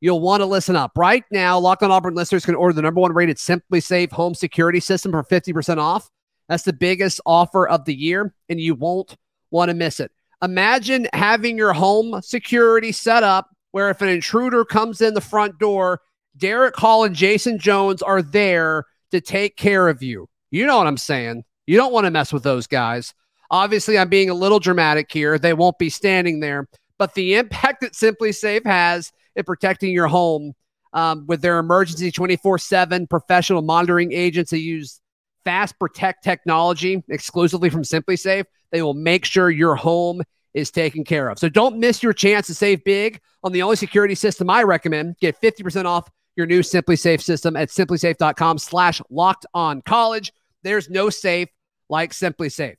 you'll 0.00 0.20
want 0.20 0.40
to 0.40 0.46
listen 0.46 0.76
up. 0.76 0.92
Right 0.96 1.24
now, 1.30 1.58
Locked 1.58 1.82
on 1.82 1.90
Auburn 1.90 2.14
listeners 2.14 2.44
can 2.44 2.54
order 2.54 2.74
the 2.74 2.82
number 2.82 3.00
one 3.00 3.12
rated 3.12 3.36
SimpliSafe 3.36 4.12
home 4.12 4.34
security 4.34 4.80
system 4.80 5.12
for 5.12 5.22
50% 5.22 5.78
off. 5.78 6.10
That's 6.48 6.64
the 6.64 6.72
biggest 6.72 7.20
offer 7.26 7.68
of 7.68 7.84
the 7.84 7.94
year, 7.94 8.34
and 8.48 8.60
you 8.60 8.74
won't 8.74 9.16
want 9.50 9.68
to 9.70 9.74
miss 9.74 10.00
it. 10.00 10.10
Imagine 10.42 11.08
having 11.12 11.58
your 11.58 11.72
home 11.72 12.20
security 12.22 12.92
set 12.92 13.22
up 13.22 13.48
where 13.72 13.90
if 13.90 14.00
an 14.00 14.08
intruder 14.08 14.64
comes 14.64 15.00
in 15.00 15.14
the 15.14 15.20
front 15.20 15.58
door, 15.58 16.00
Derick 16.36 16.76
Hall 16.76 17.04
and 17.04 17.14
Jason 17.14 17.58
Jones 17.58 18.02
are 18.02 18.22
there 18.22 18.84
to 19.10 19.20
take 19.20 19.56
care 19.56 19.88
of 19.88 20.02
you. 20.02 20.28
You 20.50 20.64
know 20.64 20.78
what 20.78 20.86
I'm 20.86 20.96
saying? 20.96 21.44
You 21.66 21.76
don't 21.76 21.92
want 21.92 22.06
to 22.06 22.10
mess 22.10 22.32
with 22.32 22.44
those 22.44 22.66
guys. 22.66 23.12
Obviously, 23.50 23.98
I'm 23.98 24.08
being 24.08 24.30
a 24.30 24.34
little 24.34 24.60
dramatic 24.60 25.10
here. 25.12 25.38
They 25.38 25.54
won't 25.54 25.78
be 25.78 25.90
standing 25.90 26.40
there, 26.40 26.68
but 26.98 27.14
the 27.14 27.34
impact 27.34 27.80
that 27.80 27.92
SimpliSafe 27.92 28.64
has 28.64 29.12
in 29.38 29.44
protecting 29.44 29.92
your 29.92 30.08
home 30.08 30.52
um, 30.92 31.26
with 31.26 31.40
their 31.40 31.58
emergency 31.58 32.10
24 32.10 32.58
7 32.58 33.06
professional 33.06 33.62
monitoring 33.62 34.12
agents 34.12 34.50
that 34.50 34.60
use 34.60 35.00
fast 35.44 35.78
protect 35.78 36.24
technology 36.24 37.02
exclusively 37.08 37.70
from 37.70 37.82
SimpliSafe, 37.82 38.44
they 38.70 38.82
will 38.82 38.94
make 38.94 39.24
sure 39.24 39.50
your 39.50 39.76
home 39.76 40.22
is 40.54 40.70
taken 40.70 41.04
care 41.04 41.28
of. 41.28 41.38
So 41.38 41.48
don't 41.48 41.78
miss 41.78 42.02
your 42.02 42.12
chance 42.12 42.46
to 42.48 42.54
save 42.54 42.84
big 42.84 43.20
on 43.42 43.52
the 43.52 43.62
only 43.62 43.76
security 43.76 44.14
system 44.14 44.50
I 44.50 44.62
recommend. 44.64 45.16
Get 45.20 45.40
50% 45.40 45.84
off 45.84 46.10
your 46.36 46.46
new 46.46 46.60
SimpliSafe 46.60 47.22
system 47.22 47.56
at 47.56 47.68
simplisafe.com 47.68 48.58
slash 48.58 49.00
locked 49.10 49.46
on 49.54 49.82
college. 49.82 50.32
There's 50.62 50.90
no 50.90 51.10
safe 51.10 51.48
like 51.88 52.12
SimpliSafe. 52.12 52.76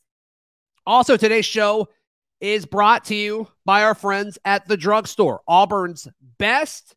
Also, 0.85 1.17
today's 1.17 1.45
show 1.45 1.87
is 2.41 2.65
brought 2.65 3.05
to 3.05 3.15
you 3.15 3.47
by 3.65 3.83
our 3.83 3.95
friends 3.95 4.37
at 4.45 4.67
the 4.67 4.77
drugstore, 4.77 5.41
Auburn's 5.47 6.07
best, 6.37 6.95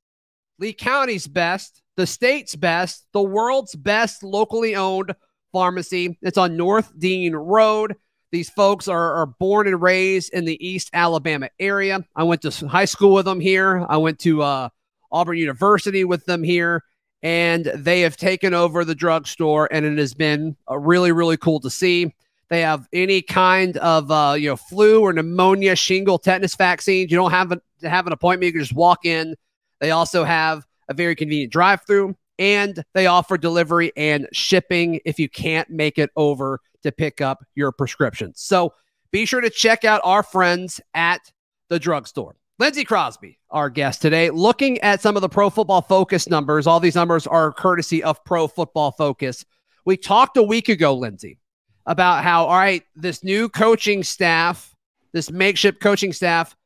Lee 0.59 0.73
County's 0.73 1.27
best, 1.27 1.83
the 1.97 2.07
state's 2.07 2.55
best, 2.55 3.07
the 3.13 3.23
world's 3.23 3.75
best 3.75 4.23
locally 4.23 4.77
owned 4.77 5.15
pharmacy. 5.53 6.19
It's 6.23 6.39
on 6.39 6.57
North 6.57 6.93
Dean 6.99 7.35
Road. 7.35 7.97
These 8.31 8.49
folks 8.51 8.89
are, 8.89 9.15
are 9.15 9.27
born 9.27 9.67
and 9.67 9.83
raised 9.83 10.33
in 10.33 10.47
the 10.47 10.67
East 10.67 10.89
Alabama 10.95 11.51
area. 11.59 12.03
I 12.17 12.23
went 12.23 12.43
to 12.43 12.67
high 12.67 12.87
school 12.87 13.13
with 13.13 13.27
them 13.27 13.41
here. 13.41 13.85
I 13.89 13.99
went 13.99 14.19
to 14.21 14.43
uh, 14.43 14.69
Auburn 15.11 15.37
University 15.37 16.05
with 16.05 16.25
them 16.25 16.43
here, 16.43 16.83
and 17.23 17.67
they 17.67 18.01
have 18.01 18.17
taken 18.17 18.55
over 18.55 18.85
the 18.85 18.95
drugstore, 18.95 19.69
and 19.71 19.85
it 19.85 19.99
has 19.99 20.15
been 20.15 20.57
uh, 20.71 20.79
really, 20.79 21.13
really 21.13 21.37
cool 21.37 21.61
to 21.61 21.69
see. 21.69 22.15
They 22.53 22.61
have 22.61 22.87
any 22.93 23.23
kind 23.23 23.79
of 23.79 24.11
uh, 24.11 24.35
you 24.37 24.51
know 24.51 24.57
flu 24.57 25.01
or 25.01 25.15
pneumonia, 25.15 25.75
shingle, 25.75 26.19
tetanus 26.19 26.55
vaccines. 26.55 27.11
You 27.11 27.17
don't 27.17 27.31
have 27.31 27.49
to 27.81 27.89
have 27.89 28.07
an 28.07 28.13
appointment; 28.13 28.49
you 28.49 28.53
can 28.53 28.61
just 28.61 28.75
walk 28.75 29.07
in. 29.07 29.37
They 29.81 29.91
also 29.91 30.23
have 30.23 30.67
a 30.87 30.93
very 30.93 31.15
convenient 31.15 31.51
drive-through, 31.51 32.15
and 32.39 32.85
they 32.93 33.07
offer 33.07 33.39
delivery 33.39 33.91
and 33.97 34.29
shipping 34.35 35.01
if 35.07 35.19
you 35.19 35.31
can't 35.31 35.71
make 35.71 35.99
it 35.99 36.11
over 36.15 36.61
to 36.83 36.93
pick 36.93 37.23
up 37.23 37.43
your 37.55 37.73
prescriptions. 37.73 38.43
So 38.43 38.75
be 39.13 39.25
sure 39.25 39.41
to 39.41 39.49
check 39.49 39.87
out 39.87 40.03
our 40.05 40.23
friends 40.23 40.79
at 40.93 41.33
the 41.71 41.79
drugstore. 41.79 42.37
Lindsey 42.59 42.85
Crosby, 42.85 43.39
our 43.49 43.71
guest 43.71 44.03
today, 44.03 44.29
looking 44.29 44.79
at 44.81 45.01
some 45.01 45.17
of 45.17 45.23
the 45.23 45.29
pro 45.31 45.49
football 45.49 45.81
focus 45.81 46.29
numbers. 46.29 46.67
All 46.67 46.81
these 46.81 46.97
numbers 46.97 47.27
are 47.27 47.51
courtesy 47.51 48.03
of 48.03 48.23
pro 48.27 48.47
football 48.47 48.91
focus. 48.91 49.43
We 49.87 49.97
talked 49.97 50.37
a 50.37 50.43
week 50.43 50.69
ago, 50.69 50.95
Lindsey, 50.95 51.39
about 51.87 52.25
how, 52.25 52.47
all 52.47 52.57
right, 52.57 52.85
this 52.95 53.25
new 53.25 53.49
coaching 53.49 54.03
staff, 54.03 54.75
this 55.13 55.31
makeshift 55.31 55.81
coaching 55.81 56.13
staff, 56.13 56.57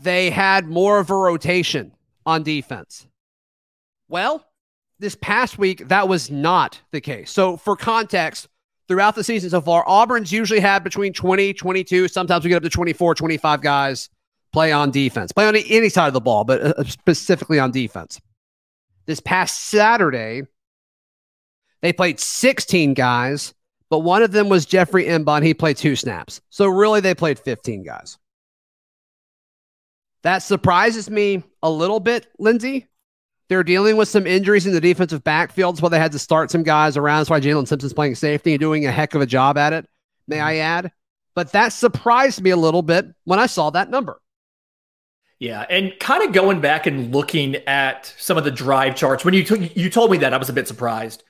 they 0.00 0.30
had 0.30 0.66
more 0.66 0.98
of 0.98 1.10
a 1.10 1.14
rotation 1.14 1.92
on 2.24 2.42
defense. 2.42 3.06
Well, 4.08 4.44
this 4.98 5.16
past 5.16 5.58
week, 5.58 5.88
that 5.88 6.08
was 6.08 6.30
not 6.30 6.80
the 6.90 7.00
case. 7.00 7.30
So, 7.30 7.56
for 7.56 7.76
context, 7.76 8.48
throughout 8.88 9.14
the 9.14 9.24
season 9.24 9.50
so 9.50 9.60
far, 9.60 9.84
Auburn's 9.86 10.32
usually 10.32 10.60
had 10.60 10.84
between 10.84 11.12
20, 11.12 11.54
22, 11.54 12.08
sometimes 12.08 12.44
we 12.44 12.50
get 12.50 12.56
up 12.56 12.62
to 12.62 12.70
24, 12.70 13.14
25 13.14 13.60
guys 13.60 14.08
play 14.52 14.72
on 14.72 14.90
defense, 14.90 15.32
play 15.32 15.46
on 15.46 15.56
any 15.56 15.88
side 15.88 16.08
of 16.08 16.14
the 16.14 16.20
ball, 16.20 16.44
but 16.44 16.60
uh, 16.62 16.84
specifically 16.84 17.58
on 17.58 17.70
defense. 17.70 18.20
This 19.06 19.20
past 19.20 19.64
Saturday, 19.64 20.42
they 21.82 21.92
played 21.92 22.18
16 22.18 22.94
guys, 22.94 23.54
but 23.90 24.00
one 24.00 24.22
of 24.22 24.32
them 24.32 24.48
was 24.48 24.66
Jeffrey 24.66 25.04
M'ba. 25.04 25.42
He 25.42 25.54
played 25.54 25.76
two 25.76 25.96
snaps. 25.96 26.40
So 26.50 26.66
really, 26.66 27.00
they 27.00 27.14
played 27.14 27.38
15 27.38 27.84
guys. 27.84 28.18
That 30.22 30.38
surprises 30.38 31.08
me 31.08 31.44
a 31.62 31.70
little 31.70 32.00
bit, 32.00 32.26
Lindsey, 32.38 32.88
they're 33.48 33.64
dealing 33.64 33.96
with 33.96 34.08
some 34.08 34.26
injuries 34.26 34.66
in 34.66 34.72
the 34.72 34.80
defensive 34.80 35.22
backfields 35.22 35.80
why 35.80 35.88
they 35.88 35.98
had 35.98 36.12
to 36.12 36.18
start 36.18 36.50
some 36.50 36.64
guys 36.64 36.96
around. 36.96 37.20
That's 37.20 37.30
why 37.30 37.40
Jaylin 37.40 37.68
Simpson's 37.68 37.92
playing 37.92 38.16
safety 38.16 38.52
and 38.52 38.60
doing 38.60 38.86
a 38.86 38.92
heck 38.92 39.14
of 39.14 39.20
a 39.20 39.26
job 39.26 39.56
at 39.56 39.72
it, 39.72 39.86
may 40.26 40.40
I 40.40 40.56
add. 40.56 40.90
But 41.34 41.52
that 41.52 41.72
surprised 41.72 42.42
me 42.42 42.50
a 42.50 42.56
little 42.56 42.82
bit 42.82 43.06
when 43.24 43.38
I 43.38 43.46
saw 43.46 43.70
that 43.70 43.90
number. 43.90 44.20
Yeah, 45.38 45.66
and 45.68 45.92
kind 46.00 46.24
of 46.24 46.32
going 46.32 46.60
back 46.60 46.86
and 46.86 47.14
looking 47.14 47.56
at 47.66 48.12
some 48.18 48.38
of 48.38 48.44
the 48.44 48.50
drive 48.50 48.96
charts. 48.96 49.24
When 49.24 49.34
you 49.34 49.44
t- 49.44 49.70
you 49.76 49.90
told 49.90 50.10
me 50.10 50.18
that, 50.18 50.32
I 50.32 50.38
was 50.38 50.48
a 50.48 50.54
bit 50.54 50.66
surprised. 50.66 51.22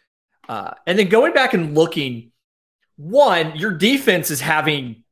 Uh, 0.48 0.70
and 0.86 0.96
then 0.96 1.08
going 1.08 1.32
back 1.32 1.54
and 1.54 1.74
looking, 1.74 2.30
one, 2.96 3.56
your 3.56 3.72
defense 3.72 4.30
is 4.30 4.40
having 4.40 5.04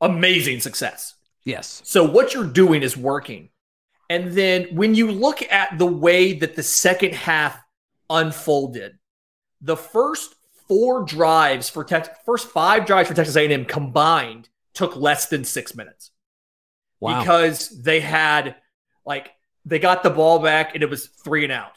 amazing 0.00 0.60
success. 0.60 1.14
Yes. 1.44 1.82
So 1.84 2.04
what 2.04 2.34
you're 2.34 2.44
doing 2.44 2.82
is 2.82 2.96
working. 2.96 3.50
And 4.08 4.32
then 4.32 4.68
when 4.74 4.94
you 4.94 5.10
look 5.10 5.42
at 5.50 5.78
the 5.78 5.86
way 5.86 6.32
that 6.34 6.56
the 6.56 6.62
second 6.62 7.14
half 7.14 7.58
unfolded, 8.08 8.98
the 9.60 9.76
first 9.76 10.34
four 10.68 11.04
drives 11.04 11.68
for 11.68 11.84
Texas, 11.84 12.14
first 12.24 12.48
five 12.48 12.86
drives 12.86 13.08
for 13.08 13.14
Texas 13.14 13.36
A&M 13.36 13.64
combined 13.64 14.48
took 14.74 14.96
less 14.96 15.26
than 15.26 15.44
six 15.44 15.74
minutes. 15.74 16.10
Wow. 17.00 17.20
Because 17.20 17.68
they 17.82 18.00
had 18.00 18.56
like 19.04 19.32
they 19.64 19.78
got 19.78 20.02
the 20.02 20.10
ball 20.10 20.38
back 20.38 20.74
and 20.74 20.82
it 20.82 20.90
was 20.90 21.06
three 21.06 21.44
and 21.44 21.52
out. 21.52 21.72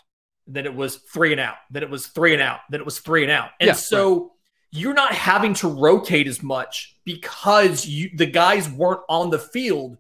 Then 0.48 0.66
it 0.66 0.74
was 0.74 0.98
three 0.98 1.32
and 1.32 1.42
out. 1.42 1.56
Then 1.70 1.84
it 1.84 1.90
was 1.90 2.08
three 2.08 2.34
and 2.34 2.42
out. 2.42 2.60
Then 2.70 2.82
it 2.82 2.86
was 2.86 3.00
three 3.00 3.24
and 3.24 3.32
out. 3.32 3.50
And 3.60 3.68
yeah, 3.68 3.74
so 3.74 4.20
right. 4.20 4.30
You're 4.72 4.94
not 4.94 5.14
having 5.14 5.54
to 5.56 5.68
rotate 5.68 6.28
as 6.28 6.44
much 6.44 6.98
because 7.04 7.86
you 7.86 8.12
the 8.16 8.26
guys 8.26 8.70
weren't 8.70 9.02
on 9.10 9.30
the 9.30 9.40
field 9.40 9.98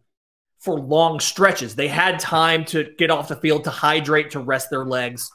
for 0.59 0.79
long 0.79 1.19
stretches. 1.19 1.75
They 1.75 1.87
had 1.87 2.19
time 2.19 2.65
to 2.65 2.91
get 2.97 3.09
off 3.09 3.29
the 3.29 3.35
field, 3.35 3.63
to 3.63 3.69
hydrate, 3.69 4.31
to 4.31 4.39
rest 4.39 4.69
their 4.69 4.85
legs. 4.85 5.31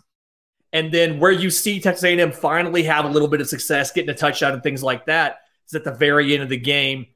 And 0.73 0.93
then 0.93 1.19
where 1.19 1.33
you 1.33 1.51
see 1.51 1.81
Texas 1.81 2.05
A&M 2.05 2.33
finally 2.33 2.83
have 2.83 3.05
a 3.05 3.09
little 3.09 3.29
bit 3.29 3.41
of 3.41 3.49
success, 3.49 3.93
getting 3.93 4.11
a 4.11 4.15
touchdown 4.15 4.53
and 4.53 4.63
things 4.63 4.83
like 4.83 5.07
that, 5.07 5.39
is 5.69 5.75
at 5.75 5.85
the 5.85 5.93
very 5.93 6.35
end 6.35 6.43
of 6.43 6.49
the 6.49 6.59
game 6.59 7.07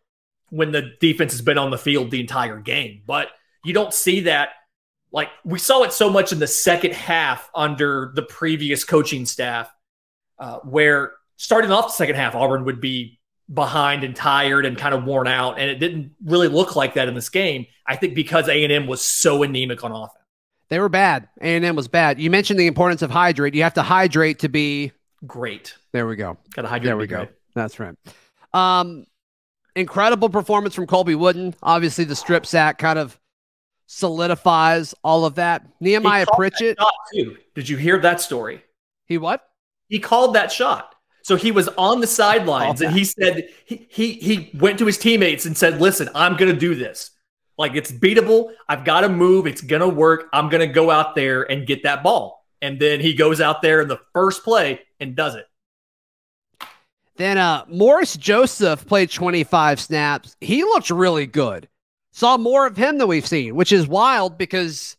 when 0.50 0.72
the 0.72 0.92
defense 1.00 1.32
has 1.32 1.42
been 1.42 1.58
on 1.58 1.70
the 1.70 1.78
field 1.78 2.10
the 2.10 2.20
entire 2.20 2.60
game. 2.60 3.02
But 3.06 3.28
you 3.64 3.74
don't 3.74 3.92
see 3.92 4.20
that. 4.20 4.50
Like 5.12 5.28
we 5.44 5.58
saw 5.58 5.82
it 5.82 5.92
so 5.92 6.08
much 6.08 6.32
in 6.32 6.38
the 6.38 6.46
second 6.46 6.94
half 6.94 7.50
under 7.54 8.12
the 8.14 8.22
previous 8.22 8.84
coaching 8.84 9.26
staff, 9.26 9.70
uh, 10.38 10.58
where 10.60 11.12
starting 11.38 11.70
off 11.70 11.86
the 11.86 11.92
second 11.92 12.16
half, 12.16 12.34
Auburn 12.34 12.66
would 12.66 12.80
be 12.80 13.18
behind 13.52 14.04
and 14.04 14.14
tired 14.14 14.66
and 14.66 14.76
kind 14.76 14.94
of 14.94 15.04
worn 15.04 15.26
out 15.26 15.58
and 15.58 15.70
it 15.70 15.76
didn't 15.76 16.12
really 16.22 16.48
look 16.48 16.76
like 16.76 16.92
that 16.92 17.08
in 17.08 17.14
this 17.14 17.30
game 17.30 17.66
i 17.86 17.96
think 17.96 18.14
because 18.14 18.46
a&m 18.46 18.86
was 18.86 19.00
so 19.00 19.42
anemic 19.42 19.82
on 19.82 19.90
offense. 19.90 20.12
They 20.68 20.78
were 20.78 20.90
bad. 20.90 21.28
A&m 21.40 21.76
was 21.76 21.88
bad. 21.88 22.20
You 22.20 22.30
mentioned 22.30 22.60
the 22.60 22.66
importance 22.66 23.00
of 23.00 23.10
hydrate. 23.10 23.54
You 23.54 23.62
have 23.62 23.72
to 23.74 23.82
hydrate 23.82 24.40
to 24.40 24.50
be 24.50 24.92
great. 25.26 25.74
There 25.92 26.06
we 26.06 26.14
go. 26.14 26.36
Gotta 26.50 26.68
hydrate 26.68 26.86
there 26.86 26.96
we 26.98 27.06
go. 27.06 27.24
great. 27.24 27.30
that's 27.54 27.80
right. 27.80 27.94
Um 28.52 29.06
incredible 29.74 30.28
performance 30.28 30.74
from 30.74 30.86
colby 30.86 31.14
wooden. 31.14 31.54
Obviously 31.62 32.04
the 32.04 32.16
strip 32.16 32.44
sack 32.44 32.76
kind 32.76 32.98
of 32.98 33.18
solidifies 33.86 34.94
all 35.02 35.24
of 35.24 35.36
that. 35.36 35.66
Nehemiah 35.80 36.26
pritchett. 36.34 36.78
did 37.54 37.68
you 37.68 37.78
hear 37.78 37.98
that 38.00 38.20
story? 38.20 38.62
He 39.06 39.16
what? 39.16 39.48
He 39.88 40.00
called 40.00 40.34
that 40.34 40.52
shot 40.52 40.94
so 41.28 41.36
he 41.36 41.52
was 41.52 41.68
on 41.76 42.00
the 42.00 42.06
sidelines 42.06 42.80
and 42.80 42.90
he 42.90 43.04
said 43.04 43.50
he, 43.66 43.86
he 43.90 44.14
he 44.14 44.50
went 44.54 44.78
to 44.78 44.86
his 44.86 44.96
teammates 44.96 45.44
and 45.44 45.54
said, 45.54 45.78
"Listen, 45.78 46.08
I'm 46.14 46.38
going 46.38 46.50
to 46.50 46.58
do 46.58 46.74
this. 46.74 47.10
Like 47.58 47.74
it's 47.74 47.92
beatable. 47.92 48.54
I've 48.66 48.82
got 48.82 49.02
to 49.02 49.10
move. 49.10 49.46
It's 49.46 49.60
going 49.60 49.82
to 49.82 49.90
work. 49.90 50.30
I'm 50.32 50.48
going 50.48 50.66
to 50.66 50.72
go 50.72 50.90
out 50.90 51.14
there 51.14 51.42
and 51.42 51.66
get 51.66 51.82
that 51.82 52.02
ball." 52.02 52.46
And 52.62 52.80
then 52.80 53.00
he 53.00 53.12
goes 53.12 53.42
out 53.42 53.60
there 53.60 53.82
in 53.82 53.88
the 53.88 54.00
first 54.14 54.42
play 54.42 54.80
and 55.00 55.14
does 55.14 55.34
it. 55.34 55.44
Then 57.16 57.36
uh 57.36 57.66
Morris 57.68 58.16
Joseph 58.16 58.86
played 58.86 59.10
25 59.10 59.80
snaps. 59.80 60.34
He 60.40 60.62
looked 60.62 60.88
really 60.88 61.26
good. 61.26 61.68
Saw 62.10 62.38
more 62.38 62.66
of 62.66 62.78
him 62.78 62.96
than 62.96 63.06
we've 63.06 63.26
seen, 63.26 63.54
which 63.54 63.70
is 63.70 63.86
wild 63.86 64.38
because 64.38 64.96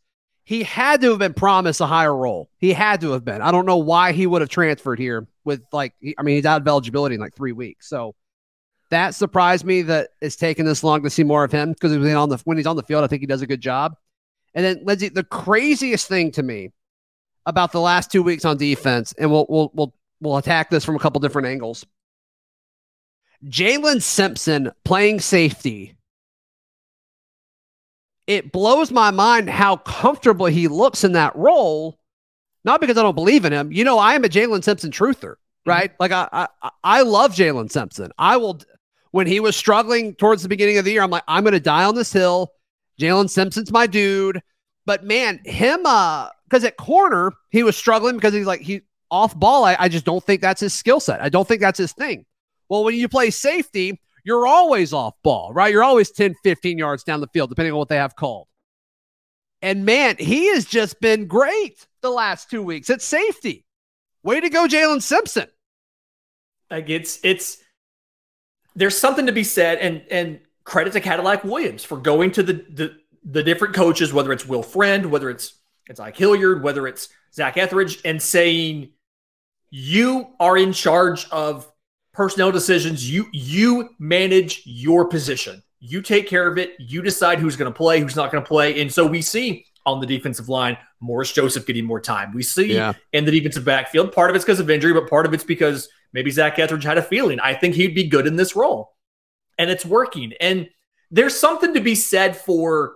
he 0.49 0.63
had 0.63 0.99
to 1.01 1.11
have 1.11 1.19
been 1.19 1.35
promised 1.35 1.79
a 1.79 1.85
higher 1.85 2.15
role. 2.15 2.49
He 2.57 2.73
had 2.73 3.01
to 3.01 3.11
have 3.11 3.23
been. 3.23 3.39
I 3.39 3.51
don't 3.51 3.67
know 3.67 3.77
why 3.77 4.13
he 4.13 4.25
would 4.25 4.41
have 4.41 4.49
transferred 4.49 4.97
here 4.97 5.27
with 5.43 5.61
like, 5.71 5.93
I 6.17 6.23
mean, 6.23 6.37
he's 6.37 6.45
out 6.47 6.59
of 6.59 6.67
eligibility 6.67 7.13
in 7.13 7.21
like 7.21 7.35
three 7.35 7.51
weeks. 7.51 7.87
So 7.87 8.15
that 8.89 9.13
surprised 9.13 9.63
me 9.63 9.83
that 9.83 10.09
it's 10.21 10.35
taken 10.35 10.65
this 10.65 10.83
long 10.83 11.03
to 11.03 11.09
see 11.11 11.23
more 11.23 11.43
of 11.43 11.51
him 11.51 11.73
because 11.73 11.93
on 11.93 12.29
the 12.29 12.41
when 12.45 12.57
he's 12.57 12.65
on 12.65 12.77
the 12.77 12.81
field, 12.81 13.03
I 13.03 13.07
think 13.07 13.19
he 13.19 13.27
does 13.27 13.43
a 13.43 13.47
good 13.47 13.61
job. 13.61 13.95
And 14.55 14.65
then 14.65 14.81
Lindsey, 14.83 15.09
the 15.09 15.23
craziest 15.23 16.07
thing 16.07 16.31
to 16.31 16.41
me 16.41 16.71
about 17.45 17.71
the 17.71 17.79
last 17.79 18.11
two 18.11 18.23
weeks 18.23 18.43
on 18.43 18.57
defense, 18.57 19.13
and 19.19 19.31
we'll 19.31 19.45
we'll 19.47 19.69
we'll 19.75 19.93
we'll 20.19 20.37
attack 20.37 20.71
this 20.71 20.83
from 20.83 20.95
a 20.95 20.99
couple 20.99 21.21
different 21.21 21.47
angles. 21.47 21.85
Jaylin 23.45 24.01
Simpson 24.01 24.71
playing 24.83 25.19
safety 25.19 25.93
it 28.29 28.51
blows 28.51 28.91
my 28.91 29.09
mind 29.09 29.49
how 29.49 29.77
comfortable 29.77 30.45
he 30.45 30.67
looks 30.67 31.03
in 31.03 31.13
that 31.13 31.35
role. 31.35 31.99
Not 32.63 32.79
because 32.79 32.95
I 32.95 33.01
don't 33.01 33.15
believe 33.15 33.43
in 33.43 33.51
him. 33.51 33.71
You 33.71 33.83
know, 33.83 33.97
I 33.97 34.13
am 34.13 34.23
a 34.23 34.29
Jaylin 34.29 34.63
Simpson 34.63 34.91
truther, 34.91 35.35
Mm-hmm. 35.35 35.69
right? 35.71 35.91
Like 35.99 36.11
I, 36.11 36.47
I, 36.61 36.69
I 36.83 37.01
love 37.01 37.33
Jaylin 37.33 37.71
Simpson. 37.71 38.11
I 38.17 38.37
will. 38.37 38.61
When 39.11 39.25
he 39.25 39.39
was 39.39 39.55
struggling 39.55 40.13
towards 40.13 40.43
the 40.43 40.49
beginning 40.49 40.77
of 40.77 40.85
the 40.85 40.91
year, 40.91 41.01
I'm 41.01 41.09
like, 41.09 41.23
I'm 41.27 41.43
going 41.43 41.53
to 41.53 41.59
die 41.59 41.83
on 41.83 41.95
this 41.95 42.13
hill. 42.13 42.51
Jaylin 43.01 43.27
Simpson's 43.29 43.71
my 43.71 43.87
dude. 43.87 44.39
But 44.85 45.03
man, 45.03 45.39
him, 45.45 45.81
uh, 45.85 46.29
because 46.47 46.63
at 46.63 46.77
corner 46.77 47.33
he 47.49 47.63
was 47.63 47.75
struggling 47.75 48.15
because 48.15 48.33
he's 48.33 48.45
like 48.45 48.61
he 48.61 48.81
off 49.09 49.37
ball. 49.37 49.65
I, 49.65 49.75
I 49.79 49.89
just 49.89 50.05
don't 50.05 50.23
think 50.23 50.41
that's 50.41 50.61
his 50.61 50.73
skill 50.73 50.99
set. 50.99 51.21
I 51.21 51.29
don't 51.29 51.47
think 51.47 51.61
that's 51.61 51.79
his 51.79 51.91
thing. 51.93 52.25
Well, 52.69 52.83
when 52.83 52.93
you 52.93 53.09
play 53.09 53.31
safety, 53.31 53.99
you're 54.23 54.47
always 54.47 54.93
off 54.93 55.15
ball, 55.23 55.51
right? 55.53 55.71
You're 55.71 55.83
always 55.83 56.11
10, 56.11 56.35
15 56.43 56.77
yards 56.77 57.03
down 57.03 57.21
the 57.21 57.27
field, 57.27 57.49
depending 57.49 57.73
on 57.73 57.79
what 57.79 57.89
they 57.89 57.97
have 57.97 58.15
called. 58.15 58.47
And 59.61 59.85
man, 59.85 60.15
he 60.17 60.47
has 60.53 60.65
just 60.65 60.99
been 61.01 61.27
great 61.27 61.87
the 62.01 62.09
last 62.09 62.49
two 62.49 62.63
weeks 62.63 62.89
at 62.89 63.01
safety. 63.01 63.65
Way 64.23 64.39
to 64.39 64.49
go, 64.49 64.67
Jaylin 64.67 65.01
Simpson. 65.01 65.47
Like 66.69 66.89
it's 66.89 67.19
it's 67.23 67.57
there's 68.75 68.97
something 68.97 69.25
to 69.25 69.31
be 69.31 69.43
said, 69.43 69.79
and 69.79 70.03
and 70.11 70.39
credit 70.63 70.93
to 70.93 71.01
Cadillac 71.01 71.43
Williams 71.43 71.83
for 71.83 71.97
going 71.97 72.31
to 72.31 72.43
the 72.43 72.53
the, 72.69 72.95
the 73.23 73.43
different 73.43 73.73
coaches, 73.73 74.13
whether 74.13 74.31
it's 74.31 74.45
Will 74.45 74.63
Friend, 74.63 75.11
whether 75.11 75.29
it's 75.29 75.55
it's 75.87 75.99
Ike 75.99 76.17
Hilliard, 76.17 76.63
whether 76.63 76.87
it's 76.87 77.09
Zach 77.33 77.57
Etheridge, 77.57 77.99
and 78.05 78.21
saying 78.21 78.89
you 79.71 80.27
are 80.39 80.57
in 80.57 80.73
charge 80.73 81.27
of 81.29 81.71
personnel 82.13 82.51
decisions. 82.51 83.09
You 83.09 83.27
you 83.33 83.89
manage 83.99 84.61
your 84.65 85.07
position. 85.07 85.61
You 85.79 86.01
take 86.01 86.27
care 86.27 86.47
of 86.47 86.57
it. 86.57 86.73
You 86.79 87.01
decide 87.01 87.39
who's 87.39 87.55
going 87.55 87.71
to 87.71 87.75
play, 87.77 87.99
who's 88.01 88.15
not 88.15 88.31
going 88.31 88.43
to 88.43 88.47
play. 88.47 88.81
And 88.81 88.91
so 88.91 89.05
we 89.05 89.21
see 89.21 89.65
on 89.85 90.01
the 90.01 90.05
defensive 90.07 90.49
line 90.49 90.77
Morris 90.99 91.31
Joseph 91.31 91.65
getting 91.65 91.85
more 91.85 92.01
time. 92.01 92.33
We 92.33 92.43
see 92.43 92.73
Yeah. 92.73 92.93
in 93.13 93.23
the 93.25 93.31
defensive 93.31 93.63
backfield. 93.63 94.11
Part 94.11 94.29
of 94.29 94.35
it's 94.35 94.43
because 94.43 94.59
of 94.59 94.69
injury, 94.69 94.93
but 94.93 95.09
part 95.09 95.25
of 95.25 95.33
it's 95.33 95.43
because 95.45 95.87
maybe 96.11 96.31
Zach 96.31 96.59
Etheridge 96.59 96.83
had 96.83 96.97
a 96.97 97.01
feeling. 97.01 97.39
I 97.39 97.53
think 97.53 97.75
he'd 97.75 97.95
be 97.95 98.07
good 98.09 98.27
in 98.27 98.35
this 98.35 98.55
role. 98.55 98.93
And 99.57 99.69
it's 99.69 99.85
working. 99.85 100.33
And 100.41 100.69
there's 101.11 101.35
something 101.35 101.73
to 101.73 101.79
be 101.79 101.95
said 101.95 102.35
for 102.35 102.93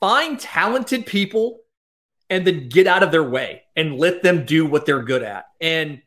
find 0.00 0.40
talented 0.40 1.04
people 1.06 1.60
and 2.30 2.46
then 2.46 2.68
get 2.68 2.86
out 2.86 3.02
of 3.02 3.10
their 3.10 3.22
way 3.22 3.62
and 3.76 3.98
let 3.98 4.22
them 4.22 4.44
do 4.46 4.64
what 4.66 4.86
they're 4.86 5.02
good 5.02 5.22
at. 5.22 5.44
And 5.60 6.00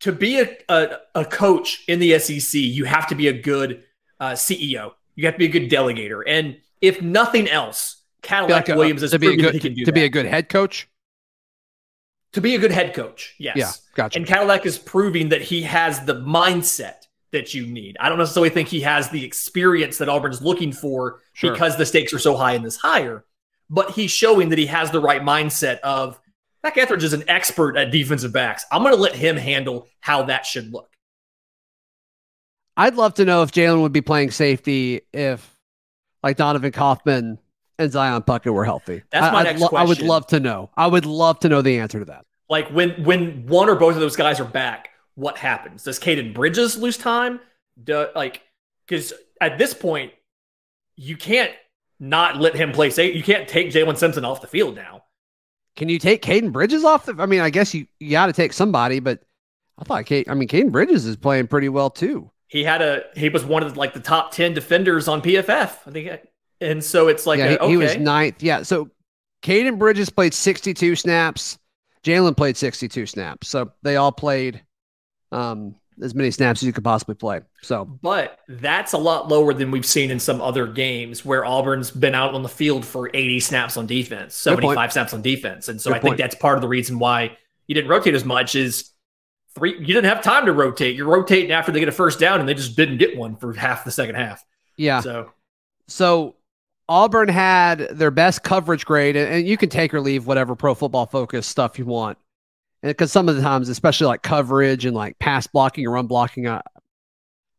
to 0.00 0.12
be 0.12 0.40
a, 0.40 0.56
a, 0.68 0.96
a 1.14 1.24
coach 1.24 1.84
in 1.88 1.98
the 1.98 2.18
SEC, 2.18 2.60
you 2.60 2.84
have 2.84 3.06
to 3.08 3.14
be 3.14 3.28
a 3.28 3.32
good 3.32 3.84
uh, 4.20 4.32
CEO. 4.32 4.92
You 5.14 5.26
have 5.26 5.34
to 5.34 5.38
be 5.38 5.46
a 5.46 5.48
good 5.48 5.70
delegator. 5.70 6.22
And 6.26 6.58
if 6.80 7.00
nothing 7.00 7.48
else, 7.48 8.02
Cadillac 8.22 8.68
like 8.68 8.74
a- 8.74 8.78
Williams 8.78 9.02
is 9.02 9.12
to 9.12 9.18
be 9.18 9.32
a 9.32 9.36
good 9.36 9.54
he 9.54 9.60
can 9.60 9.74
do 9.74 9.84
to 9.84 9.92
be 9.92 10.04
a 10.04 10.08
good 10.08 10.26
head 10.26 10.48
coach. 10.48 10.88
to 12.32 12.40
be 12.40 12.54
a 12.54 12.58
good 12.58 12.72
head 12.72 12.94
coach. 12.94 13.34
Yes. 13.38 13.56
Yeah, 13.56 13.70
gotcha. 13.94 14.18
And 14.18 14.26
Cadillac 14.26 14.66
is 14.66 14.76
proving 14.78 15.28
that 15.30 15.42
he 15.42 15.62
has 15.62 16.04
the 16.04 16.14
mindset 16.16 17.06
that 17.32 17.54
you 17.54 17.66
need. 17.66 17.96
I 18.00 18.08
don't 18.08 18.18
necessarily 18.18 18.50
think 18.50 18.68
he 18.68 18.80
has 18.80 19.08
the 19.10 19.24
experience 19.24 19.98
that 19.98 20.08
Auburn's 20.08 20.40
looking 20.42 20.72
for 20.72 21.20
Sure. 21.32 21.52
because 21.52 21.76
the 21.76 21.86
stakes 21.86 22.12
are 22.12 22.18
so 22.18 22.36
high 22.36 22.52
in 22.54 22.62
this 22.62 22.76
hire, 22.76 23.24
but 23.70 23.90
he's 23.90 24.10
showing 24.10 24.50
that 24.50 24.58
he 24.58 24.66
has 24.66 24.90
the 24.90 25.00
right 25.00 25.22
mindset 25.22 25.78
of 25.80 26.18
Zach 26.64 26.78
Etheridge 26.78 27.04
is 27.04 27.12
an 27.12 27.24
expert 27.28 27.76
at 27.76 27.90
defensive 27.90 28.32
backs. 28.32 28.64
I'm 28.72 28.82
going 28.82 28.94
to 28.94 29.00
let 29.00 29.14
him 29.14 29.36
handle 29.36 29.86
how 30.00 30.22
that 30.24 30.46
should 30.46 30.72
look. 30.72 30.88
I'd 32.76 32.94
love 32.94 33.14
to 33.14 33.24
know 33.24 33.42
if 33.42 33.52
Jaylin 33.52 33.82
would 33.82 33.92
be 33.92 34.00
playing 34.00 34.30
safety 34.30 35.02
if 35.12 35.58
like 36.22 36.38
Donovan 36.38 36.72
Kaufman 36.72 37.38
and 37.78 37.92
Zion 37.92 38.22
Puckett 38.22 38.52
were 38.52 38.64
healthy. 38.64 39.02
That's 39.10 39.32
my 39.32 39.40
I, 39.40 39.42
next 39.42 39.60
lo- 39.60 39.68
I 39.74 39.84
would 39.84 40.00
love 40.00 40.26
to 40.28 40.40
know. 40.40 40.70
I 40.76 40.86
would 40.86 41.04
love 41.04 41.38
to 41.40 41.48
know 41.48 41.60
the 41.60 41.78
answer 41.78 41.98
to 41.98 42.04
that. 42.06 42.24
Like 42.48 42.68
when 42.70 42.90
when 43.04 43.46
one 43.46 43.68
or 43.68 43.76
both 43.76 43.94
of 43.94 44.00
those 44.00 44.16
guys 44.16 44.40
are 44.40 44.44
back, 44.44 44.88
what 45.14 45.36
happens? 45.36 45.84
Does 45.84 46.00
Caden 46.00 46.34
Bridges 46.34 46.76
lose 46.76 46.96
time? 46.96 47.40
Do, 47.82 48.08
like 48.16 48.42
because 48.86 49.12
at 49.40 49.58
this 49.58 49.74
point, 49.74 50.12
you 50.96 51.16
can't 51.16 51.52
not 52.00 52.40
let 52.40 52.56
him 52.56 52.72
play 52.72 52.90
safe. 52.90 53.14
You 53.14 53.22
can't 53.22 53.46
take 53.46 53.70
Jaylin 53.70 53.96
Simpson 53.96 54.24
off 54.24 54.40
the 54.40 54.46
field 54.46 54.74
now. 54.74 55.03
Can 55.76 55.88
you 55.88 55.98
take 55.98 56.22
Caden 56.22 56.52
Bridges 56.52 56.84
off 56.84 57.06
the? 57.06 57.16
I 57.18 57.26
mean, 57.26 57.40
I 57.40 57.50
guess 57.50 57.74
you, 57.74 57.86
you 57.98 58.12
got 58.12 58.26
to 58.26 58.32
take 58.32 58.52
somebody, 58.52 59.00
but 59.00 59.22
I 59.78 59.84
thought 59.84 60.06
Kate. 60.06 60.28
I 60.28 60.34
mean, 60.34 60.48
Caden 60.48 60.70
Bridges 60.70 61.04
is 61.06 61.16
playing 61.16 61.48
pretty 61.48 61.68
well 61.68 61.90
too. 61.90 62.30
He 62.46 62.62
had 62.62 62.82
a 62.82 63.04
he 63.16 63.28
was 63.28 63.44
one 63.44 63.62
of 63.62 63.74
the, 63.74 63.78
like 63.78 63.94
the 63.94 64.00
top 64.00 64.30
ten 64.30 64.54
defenders 64.54 65.08
on 65.08 65.20
PFF. 65.20 65.78
I 65.86 65.90
think, 65.90 66.20
and 66.60 66.84
so 66.84 67.08
it's 67.08 67.26
like 67.26 67.38
yeah, 67.38 67.46
a, 67.46 67.50
he, 67.50 67.58
okay, 67.58 67.70
he 67.70 67.76
was 67.76 67.96
ninth. 67.96 68.42
Yeah, 68.42 68.62
so 68.62 68.90
Caden 69.44 69.78
Bridges 69.78 70.10
played 70.10 70.32
62 70.32 70.96
snaps. 70.96 71.58
Jaylin 72.02 72.36
played 72.36 72.56
62 72.56 73.06
snaps. 73.06 73.48
So 73.48 73.72
they 73.82 73.96
all 73.96 74.12
played 74.12 74.62
um, 75.30 75.74
as 76.02 76.14
many 76.14 76.30
snaps 76.30 76.62
as 76.62 76.66
you 76.66 76.72
could 76.72 76.84
possibly 76.84 77.14
play. 77.14 77.40
So 77.62 77.84
but 77.84 78.38
that's 78.48 78.92
a 78.92 78.98
lot 78.98 79.28
lower 79.28 79.54
than 79.54 79.70
we've 79.70 79.86
seen 79.86 80.10
in 80.10 80.18
some 80.18 80.40
other 80.40 80.66
games 80.66 81.24
where 81.24 81.44
Auburn's 81.44 81.90
been 81.90 82.14
out 82.14 82.34
on 82.34 82.42
the 82.42 82.48
field 82.48 82.84
for 82.84 83.08
80 83.14 83.40
snaps 83.40 83.76
on 83.76 83.86
defense, 83.86 84.34
75 84.34 84.92
snaps 84.92 85.14
on 85.14 85.22
defense. 85.22 85.68
And 85.68 85.80
so 85.80 85.90
Good 85.90 85.96
I 85.96 86.00
think 86.00 86.10
point. 86.12 86.18
that's 86.18 86.34
part 86.34 86.56
of 86.56 86.62
the 86.62 86.68
reason 86.68 86.98
why 86.98 87.36
you 87.66 87.74
didn't 87.74 87.90
rotate 87.90 88.14
as 88.14 88.24
much 88.24 88.54
is 88.54 88.90
three 89.54 89.72
you 89.78 89.86
didn't 89.86 90.06
have 90.06 90.22
time 90.22 90.46
to 90.46 90.52
rotate. 90.52 90.96
You're 90.96 91.08
rotating 91.08 91.52
after 91.52 91.72
they 91.72 91.80
get 91.80 91.88
a 91.88 91.92
first 91.92 92.18
down 92.18 92.40
and 92.40 92.48
they 92.48 92.54
just 92.54 92.76
didn't 92.76 92.98
get 92.98 93.16
one 93.16 93.36
for 93.36 93.52
half 93.52 93.84
the 93.84 93.90
second 93.90 94.16
half. 94.16 94.44
yeah, 94.76 95.00
So 95.00 95.32
So 95.88 96.36
Auburn 96.88 97.28
had 97.28 97.78
their 97.92 98.10
best 98.10 98.42
coverage 98.42 98.84
grade, 98.84 99.16
and, 99.16 99.32
and 99.32 99.46
you 99.48 99.56
can 99.56 99.68
take 99.70 99.94
or 99.94 100.00
leave 100.00 100.26
whatever 100.26 100.54
pro 100.54 100.74
football 100.74 101.06
focus 101.06 101.46
stuff 101.46 101.78
you 101.78 101.86
want. 101.86 102.18
Because 102.84 103.10
some 103.10 103.28
of 103.28 103.36
the 103.36 103.42
times, 103.42 103.68
especially 103.68 104.06
like 104.06 104.22
coverage 104.22 104.84
and 104.84 104.94
like 104.94 105.18
pass 105.18 105.46
blocking 105.46 105.86
or 105.86 105.92
run 105.92 106.06
blocking, 106.06 106.46
I, 106.46 106.60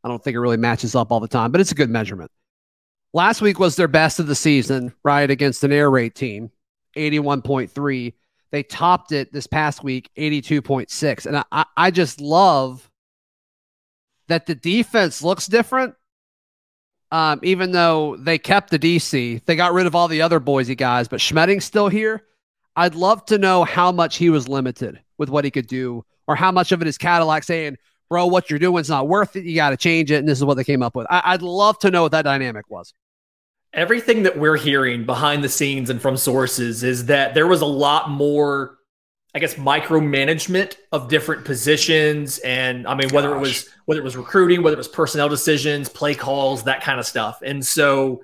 I 0.03 0.07
don't 0.07 0.23
think 0.23 0.35
it 0.35 0.39
really 0.39 0.57
matches 0.57 0.95
up 0.95 1.11
all 1.11 1.19
the 1.19 1.27
time, 1.27 1.51
but 1.51 1.59
it's 1.59 1.71
a 1.71 1.75
good 1.75 1.89
measurement. 1.89 2.31
Last 3.13 3.41
week 3.41 3.59
was 3.59 3.75
their 3.75 3.88
best 3.88 4.19
of 4.19 4.27
the 4.27 4.35
season, 4.35 4.93
right? 5.03 5.29
Against 5.29 5.63
an 5.63 5.71
air 5.71 5.89
raid 5.89 6.15
team, 6.15 6.51
81.3. 6.95 8.13
They 8.51 8.63
topped 8.63 9.11
it 9.11 9.33
this 9.33 9.47
past 9.47 9.83
week, 9.83 10.09
82.6. 10.17 11.25
And 11.25 11.38
I, 11.38 11.43
I, 11.51 11.65
I 11.75 11.91
just 11.91 12.21
love 12.21 12.89
that 14.27 14.45
the 14.45 14.55
defense 14.55 15.23
looks 15.23 15.47
different 15.47 15.95
um, 17.11 17.39
even 17.43 17.71
though 17.71 18.17
they 18.17 18.38
kept 18.38 18.71
the 18.71 18.79
DC, 18.79 19.43
they 19.45 19.55
got 19.55 19.73
rid 19.73 19.85
of 19.85 19.95
all 19.95 20.07
the 20.07 20.21
other 20.21 20.39
Boise 20.39 20.75
guys, 20.75 21.07
but 21.07 21.19
Schmedding's 21.19 21.65
still 21.65 21.88
here. 21.88 22.23
I'd 22.75 22.95
love 22.95 23.25
to 23.27 23.38
know 23.38 23.63
how 23.63 23.91
much 23.91 24.17
he 24.17 24.29
was 24.29 24.47
limited 24.47 24.99
with 25.17 25.29
what 25.29 25.45
he 25.45 25.51
could 25.51 25.67
do, 25.67 26.03
or 26.27 26.35
how 26.35 26.51
much 26.51 26.71
of 26.71 26.81
it 26.81 26.88
is 26.88 26.97
Cadillac 26.97 27.43
saying, 27.43 27.77
"Bro, 28.09 28.27
what 28.27 28.49
you're 28.49 28.59
doing 28.59 28.81
is 28.81 28.89
not 28.89 29.07
worth 29.07 29.35
it. 29.35 29.45
You 29.45 29.55
got 29.55 29.69
to 29.71 29.77
change 29.77 30.11
it." 30.11 30.15
And 30.17 30.27
this 30.27 30.38
is 30.38 30.43
what 30.45 30.55
they 30.55 30.63
came 30.63 30.83
up 30.83 30.95
with. 30.95 31.07
I- 31.09 31.21
I'd 31.33 31.41
love 31.41 31.79
to 31.79 31.91
know 31.91 32.03
what 32.03 32.11
that 32.11 32.23
dynamic 32.23 32.69
was. 32.69 32.93
everything 33.73 34.23
that 34.23 34.38
we're 34.39 34.55
hearing 34.55 35.05
behind 35.05 35.43
the 35.43 35.49
scenes 35.49 35.89
and 35.89 36.01
from 36.01 36.15
sources 36.15 36.81
is 36.81 37.07
that 37.07 37.33
there 37.33 37.45
was 37.45 37.59
a 37.59 37.65
lot 37.65 38.09
more 38.09 38.77
i 39.33 39.39
guess 39.39 39.55
micromanagement 39.55 40.77
of 40.93 41.09
different 41.09 41.43
positions 41.43 42.38
and 42.39 42.88
i 42.88 42.95
mean 42.95 43.09
whether 43.09 43.35
it 43.35 43.39
was 43.39 43.67
whether 43.85 43.99
it 43.99 44.03
was 44.03 44.15
recruiting 44.15 44.63
whether 44.63 44.75
it 44.75 44.77
was 44.77 44.88
personnel 44.88 45.27
decisions 45.27 45.89
play 45.89 46.15
calls 46.15 46.63
that 46.63 46.81
kind 46.81 47.01
of 47.01 47.05
stuff 47.05 47.39
and 47.43 47.65
so 47.65 48.21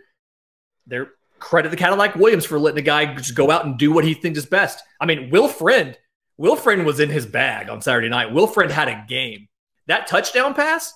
they're 0.88 1.12
credit 1.42 1.70
the 1.70 1.76
cadillac 1.78 2.16
williams 2.16 2.46
for 2.46 2.58
letting 2.60 2.76
the 2.76 2.82
guy 2.82 3.14
just 3.16 3.36
go 3.36 3.52
out 3.52 3.66
and 3.66 3.78
do 3.78 3.92
what 3.92 4.06
he 4.06 4.14
thinks 4.14 4.38
is 4.40 4.46
best 4.46 4.82
i 5.02 5.06
mean 5.06 5.30
will 5.30 5.48
friend 5.48 5.98
will 6.38 6.56
friend 6.56 6.86
was 6.86 7.00
in 7.00 7.10
his 7.10 7.26
bag 7.26 7.70
on 7.70 7.82
saturday 7.82 8.08
night 8.10 8.32
will 8.32 8.48
friend 8.48 8.72
had 8.72 8.88
a 8.88 9.04
game 9.08 9.48
that 9.88 10.08
touchdown 10.08 10.54
pass 10.54 10.94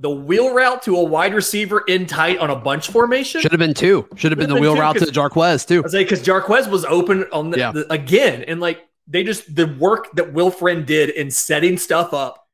the 0.00 0.10
wheel 0.10 0.52
route 0.52 0.82
to 0.82 0.96
a 0.96 1.04
wide 1.04 1.32
receiver 1.34 1.82
in 1.86 2.04
tight 2.06 2.38
on 2.38 2.50
a 2.50 2.56
bunch 2.56 2.88
formation 2.88 3.40
Should 3.40 3.52
have 3.52 3.60
been 3.60 3.74
two. 3.74 4.08
Should 4.16 4.32
have 4.32 4.38
been 4.40 4.48
the 4.48 4.54
been 4.54 4.62
wheel 4.62 4.74
route 4.76 4.96
to 4.96 5.04
Jarquez 5.06 5.66
too. 5.66 5.84
I 5.84 5.88
say 5.88 6.02
because 6.02 6.20
Jarquez 6.20 6.68
was 6.68 6.84
open 6.84 7.24
on 7.32 7.50
the, 7.50 7.58
Yeah. 7.58 7.70
the- 7.70 7.90
again, 7.92 8.42
and 8.48 8.60
like 8.60 8.80
they 9.06 9.22
just 9.22 9.54
the 9.54 9.68
work 9.68 10.10
that 10.16 10.32
Will 10.32 10.50
Friend 10.50 10.84
did 10.84 11.10
in 11.10 11.30
setting 11.30 11.78
stuff 11.78 12.12
up, 12.12 12.44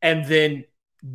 and 0.00 0.24
then 0.26 0.64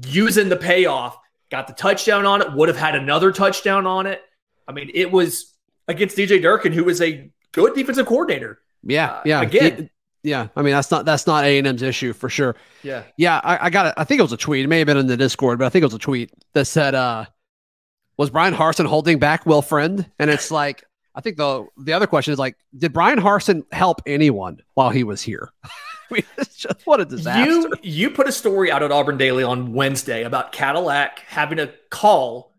using 0.08 0.50
the 0.50 0.58
payoff, 0.58 1.18
got 1.50 1.68
the 1.68 1.74
touchdown 1.74 2.26
on 2.26 2.42
it. 2.42 2.52
Would 2.52 2.68
have 2.68 2.78
had 2.78 2.96
another 2.96 3.32
touchdown 3.32 3.88
on 3.88 4.08
it. 4.08 4.22
I 4.68 4.72
mean, 4.72 4.92
it 4.94 5.12
was 5.12 5.54
against 5.88 6.18
DJ 6.18 6.42
Durkin, 6.42 6.72
who 6.74 6.88
is 6.90 7.02
a 7.02 7.30
good 7.52 7.74
defensive 7.76 8.06
coordinator. 8.06 8.60
Yeah, 8.84 9.12
Uh, 9.12 9.22
yeah, 9.26 9.42
again. 9.42 9.78
He- 9.78 9.90
yeah. 10.30 10.48
I 10.56 10.62
mean, 10.62 10.74
that's 10.74 10.92
not 10.92 11.04
that's 11.06 11.26
not 11.26 11.44
A 11.46 11.58
and 11.58 11.66
M's 11.66 11.82
issue 11.82 12.14
for 12.14 12.30
sure. 12.30 12.56
Yeah, 12.84 13.04
Yeah, 13.18 13.42
I, 13.44 13.66
I 13.66 13.70
got 13.72 13.88
it. 13.88 13.94
I 13.98 14.04
think 14.04 14.20
it 14.20 14.24
was 14.24 14.34
a 14.34 14.38
tweet. 14.38 14.64
It 14.66 14.68
may 14.68 14.78
have 14.78 14.86
been 14.86 14.98
in 14.98 15.08
the 15.08 15.18
Discord, 15.18 15.58
but 15.60 15.66
I 15.66 15.70
think 15.70 15.82
it 15.82 15.88
was 15.88 15.96
a 15.96 16.00
tweet 16.00 16.32
that 16.54 16.66
said, 16.66 16.94
uh, 16.94 17.26
was 18.18 18.30
Brian 18.30 18.54
Harsin 18.54 18.86
holding 18.86 19.18
back 19.18 19.46
Will 19.48 19.64
Friend? 19.64 20.06
And 20.20 20.30
it's 20.30 20.52
like, 20.62 20.84
I 21.16 21.22
think 21.22 21.38
the 21.38 21.66
the 21.78 21.94
other 21.94 22.06
question 22.08 22.34
is 22.34 22.40
like, 22.40 22.56
did 22.78 22.94
Brian 22.94 23.20
Harsin 23.20 23.64
help 23.72 24.02
anyone 24.06 24.62
while 24.76 24.92
he 24.92 25.04
was 25.04 25.22
here? 25.24 25.50
I 25.64 26.14
mean, 26.16 26.24
it's 26.38 26.56
just 26.58 26.86
what 26.86 27.00
a 27.02 27.06
disaster. 27.06 27.50
you 27.52 27.74
you 27.82 28.10
put 28.12 28.28
a 28.28 28.32
story 28.32 28.72
out 28.72 28.84
at 28.84 28.92
Auburn 28.92 29.18
Daily 29.18 29.44
on 29.44 29.74
Wednesday 29.74 30.24
about 30.24 30.52
Cadillac 30.52 31.20
having 31.28 31.58
a 31.58 31.72
call, 31.90 32.51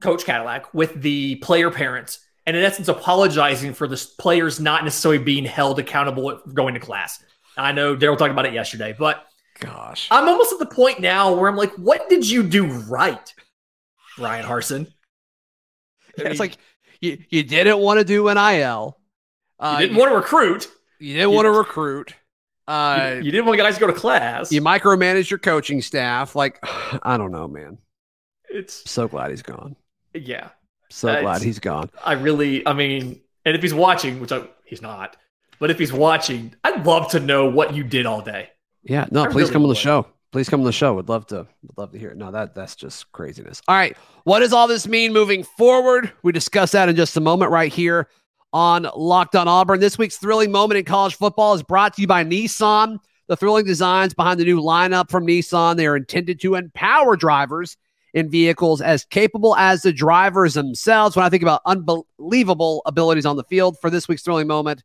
Coach 0.00 0.24
Cadillac, 0.24 0.72
with 0.74 1.00
the 1.00 1.36
player 1.36 1.70
parents 1.70 2.20
and 2.48 2.56
in 2.56 2.64
essence 2.64 2.88
apologizing 2.88 3.74
for 3.74 3.86
the 3.86 4.08
players 4.18 4.58
not 4.58 4.82
necessarily 4.82 5.22
being 5.22 5.44
held 5.44 5.78
accountable 5.78 6.38
for 6.38 6.50
going 6.50 6.72
to 6.72 6.80
class. 6.80 7.22
I 7.58 7.72
know 7.72 7.94
Daryl 7.94 8.16
talked 8.16 8.30
about 8.30 8.46
it 8.46 8.54
yesterday, 8.54 8.96
but 8.98 9.26
gosh, 9.60 10.08
I'm 10.10 10.26
almost 10.26 10.54
at 10.54 10.58
the 10.58 10.66
point 10.66 11.00
now 11.00 11.34
where 11.34 11.50
I'm 11.50 11.56
like, 11.56 11.72
what 11.74 12.08
did 12.08 12.28
you 12.28 12.42
do 12.42 12.66
right, 12.66 13.34
Ryan 14.18 14.46
Harsin? 14.46 14.86
Yeah, 16.16 16.28
it's 16.28 16.40
like 16.40 16.56
you, 17.02 17.18
you 17.28 17.42
didn't 17.42 17.78
want 17.80 17.98
to 17.98 18.04
do 18.04 18.32
NIL. 18.32 18.98
Uh, 19.60 19.76
you 19.80 19.86
didn't 19.86 19.96
you, 19.96 20.00
want 20.00 20.12
to 20.12 20.16
recruit. 20.16 20.70
You 21.00 21.14
didn't 21.14 21.30
you, 21.30 21.36
want 21.36 21.44
to 21.46 21.50
recruit. 21.50 22.14
Uh, 22.66 23.16
you, 23.16 23.24
you, 23.24 23.30
didn't 23.30 23.46
want 23.46 23.58
guys 23.58 23.74
to 23.74 23.80
go 23.80 23.86
to 23.88 23.92
class. 23.92 24.50
You 24.50 24.62
micromanage 24.62 25.28
your 25.28 25.38
coaching 25.38 25.82
staff. 25.82 26.34
Like, 26.34 26.58
I 27.02 27.18
don't 27.18 27.32
know, 27.32 27.46
man. 27.46 27.76
It's 28.48 28.90
so 28.90 29.06
glad 29.06 29.30
he's 29.30 29.42
gone. 29.42 29.76
Yeah. 30.14 30.50
So 30.90 31.08
uh, 31.08 31.20
glad 31.20 31.42
he's 31.42 31.58
gone. 31.58 31.90
I 32.04 32.14
really, 32.14 32.66
I 32.66 32.72
mean, 32.72 33.20
and 33.44 33.56
if 33.56 33.62
he's 33.62 33.74
watching, 33.74 34.20
which 34.20 34.32
I, 34.32 34.42
he's 34.64 34.82
not, 34.82 35.16
but 35.58 35.70
if 35.70 35.78
he's 35.78 35.92
watching, 35.92 36.54
I'd 36.64 36.86
love 36.86 37.10
to 37.10 37.20
know 37.20 37.48
what 37.48 37.74
you 37.74 37.84
did 37.84 38.06
all 38.06 38.22
day. 38.22 38.50
Yeah, 38.84 39.06
no, 39.10 39.22
I 39.22 39.26
please 39.26 39.42
really 39.42 39.52
come 39.52 39.62
on 39.62 39.68
the 39.68 39.74
show. 39.74 40.06
Please 40.30 40.48
come 40.48 40.60
on 40.60 40.66
the 40.66 40.72
show. 40.72 40.94
Would 40.94 41.08
love 41.08 41.26
to 41.28 41.46
would 41.62 41.78
love 41.78 41.92
to 41.92 41.98
hear 41.98 42.10
it. 42.10 42.16
No, 42.16 42.30
that 42.30 42.54
that's 42.54 42.76
just 42.76 43.10
craziness. 43.12 43.62
All 43.66 43.74
right. 43.74 43.96
What 44.24 44.40
does 44.40 44.52
all 44.52 44.68
this 44.68 44.86
mean 44.86 45.12
moving 45.12 45.42
forward? 45.42 46.12
We 46.22 46.32
discuss 46.32 46.72
that 46.72 46.88
in 46.88 46.96
just 46.96 47.16
a 47.16 47.20
moment 47.20 47.50
right 47.50 47.72
here 47.72 48.08
on 48.52 48.88
Locked 48.94 49.36
on 49.36 49.48
Auburn. 49.48 49.80
This 49.80 49.98
week's 49.98 50.16
thrilling 50.16 50.52
moment 50.52 50.78
in 50.78 50.84
college 50.84 51.14
football 51.16 51.54
is 51.54 51.62
brought 51.62 51.94
to 51.94 52.02
you 52.02 52.06
by 52.06 52.24
Nissan. 52.24 52.98
The 53.26 53.36
thrilling 53.36 53.66
designs 53.66 54.14
behind 54.14 54.40
the 54.40 54.44
new 54.44 54.60
lineup 54.60 55.10
from 55.10 55.26
Nissan, 55.26 55.76
they 55.76 55.86
are 55.86 55.96
intended 55.96 56.40
to 56.40 56.54
empower 56.54 57.14
drivers 57.16 57.76
in 58.14 58.30
vehicles 58.30 58.80
as 58.80 59.04
capable 59.04 59.54
as 59.56 59.82
the 59.82 59.92
drivers 59.92 60.54
themselves. 60.54 61.16
When 61.16 61.24
I 61.24 61.28
think 61.28 61.42
about 61.42 61.62
unbelievable 61.66 62.82
abilities 62.86 63.26
on 63.26 63.36
the 63.36 63.44
field 63.44 63.78
for 63.80 63.90
this 63.90 64.08
week's 64.08 64.22
thrilling 64.22 64.46
moment, 64.46 64.82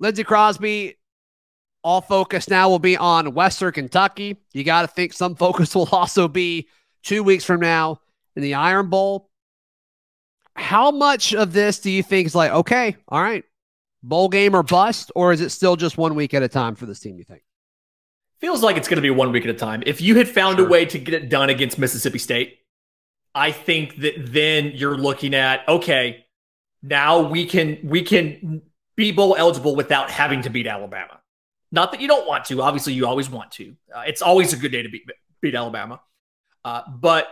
Lindsey 0.00 0.24
Crosby, 0.24 0.96
all 1.82 2.00
focus 2.00 2.48
now 2.48 2.68
will 2.68 2.78
be 2.78 2.96
on 2.96 3.34
Western 3.34 3.72
Kentucky. 3.72 4.36
You 4.52 4.64
got 4.64 4.82
to 4.82 4.88
think 4.88 5.12
some 5.12 5.34
focus 5.36 5.74
will 5.74 5.88
also 5.90 6.28
be 6.28 6.68
two 7.02 7.22
weeks 7.22 7.44
from 7.44 7.60
now 7.60 8.00
in 8.36 8.42
the 8.42 8.54
Iron 8.54 8.88
Bowl. 8.88 9.30
How 10.54 10.90
much 10.90 11.34
of 11.34 11.52
this 11.52 11.78
do 11.78 11.90
you 11.90 12.02
think 12.02 12.26
is 12.26 12.34
like, 12.34 12.50
okay, 12.50 12.96
all 13.06 13.22
right, 13.22 13.44
bowl 14.02 14.28
game 14.28 14.54
or 14.54 14.62
bust, 14.62 15.12
or 15.14 15.32
is 15.32 15.40
it 15.40 15.50
still 15.50 15.76
just 15.76 15.96
one 15.96 16.16
week 16.16 16.34
at 16.34 16.42
a 16.42 16.48
time 16.48 16.74
for 16.74 16.86
this 16.86 17.00
team, 17.00 17.16
you 17.16 17.24
think? 17.24 17.42
Feels 18.40 18.62
like 18.62 18.76
it's 18.76 18.86
going 18.86 18.96
to 18.96 19.02
be 19.02 19.10
one 19.10 19.32
week 19.32 19.44
at 19.44 19.50
a 19.50 19.54
time. 19.54 19.82
If 19.84 20.00
you 20.00 20.16
had 20.16 20.28
found 20.28 20.58
sure. 20.58 20.66
a 20.66 20.70
way 20.70 20.84
to 20.86 20.98
get 20.98 21.14
it 21.14 21.28
done 21.28 21.50
against 21.50 21.78
Mississippi 21.78 22.18
State, 22.18 22.58
I 23.34 23.50
think 23.52 23.96
that 23.96 24.14
then 24.18 24.72
you're 24.74 24.96
looking 24.96 25.34
at 25.34 25.68
okay, 25.68 26.26
now 26.82 27.20
we 27.20 27.46
can 27.46 27.78
we 27.82 28.02
can 28.02 28.62
be 28.96 29.12
bowl 29.12 29.36
eligible 29.36 29.74
without 29.76 30.10
having 30.10 30.42
to 30.42 30.50
beat 30.50 30.66
Alabama. 30.66 31.20
Not 31.70 31.92
that 31.92 32.00
you 32.00 32.08
don't 32.08 32.26
want 32.26 32.44
to. 32.46 32.62
Obviously, 32.62 32.94
you 32.94 33.06
always 33.06 33.28
want 33.28 33.50
to. 33.52 33.76
Uh, 33.94 34.04
it's 34.06 34.22
always 34.22 34.52
a 34.52 34.56
good 34.56 34.72
day 34.72 34.82
to 34.82 34.88
beat 34.88 35.08
beat 35.40 35.54
Alabama, 35.54 36.00
uh, 36.64 36.82
but 36.88 37.28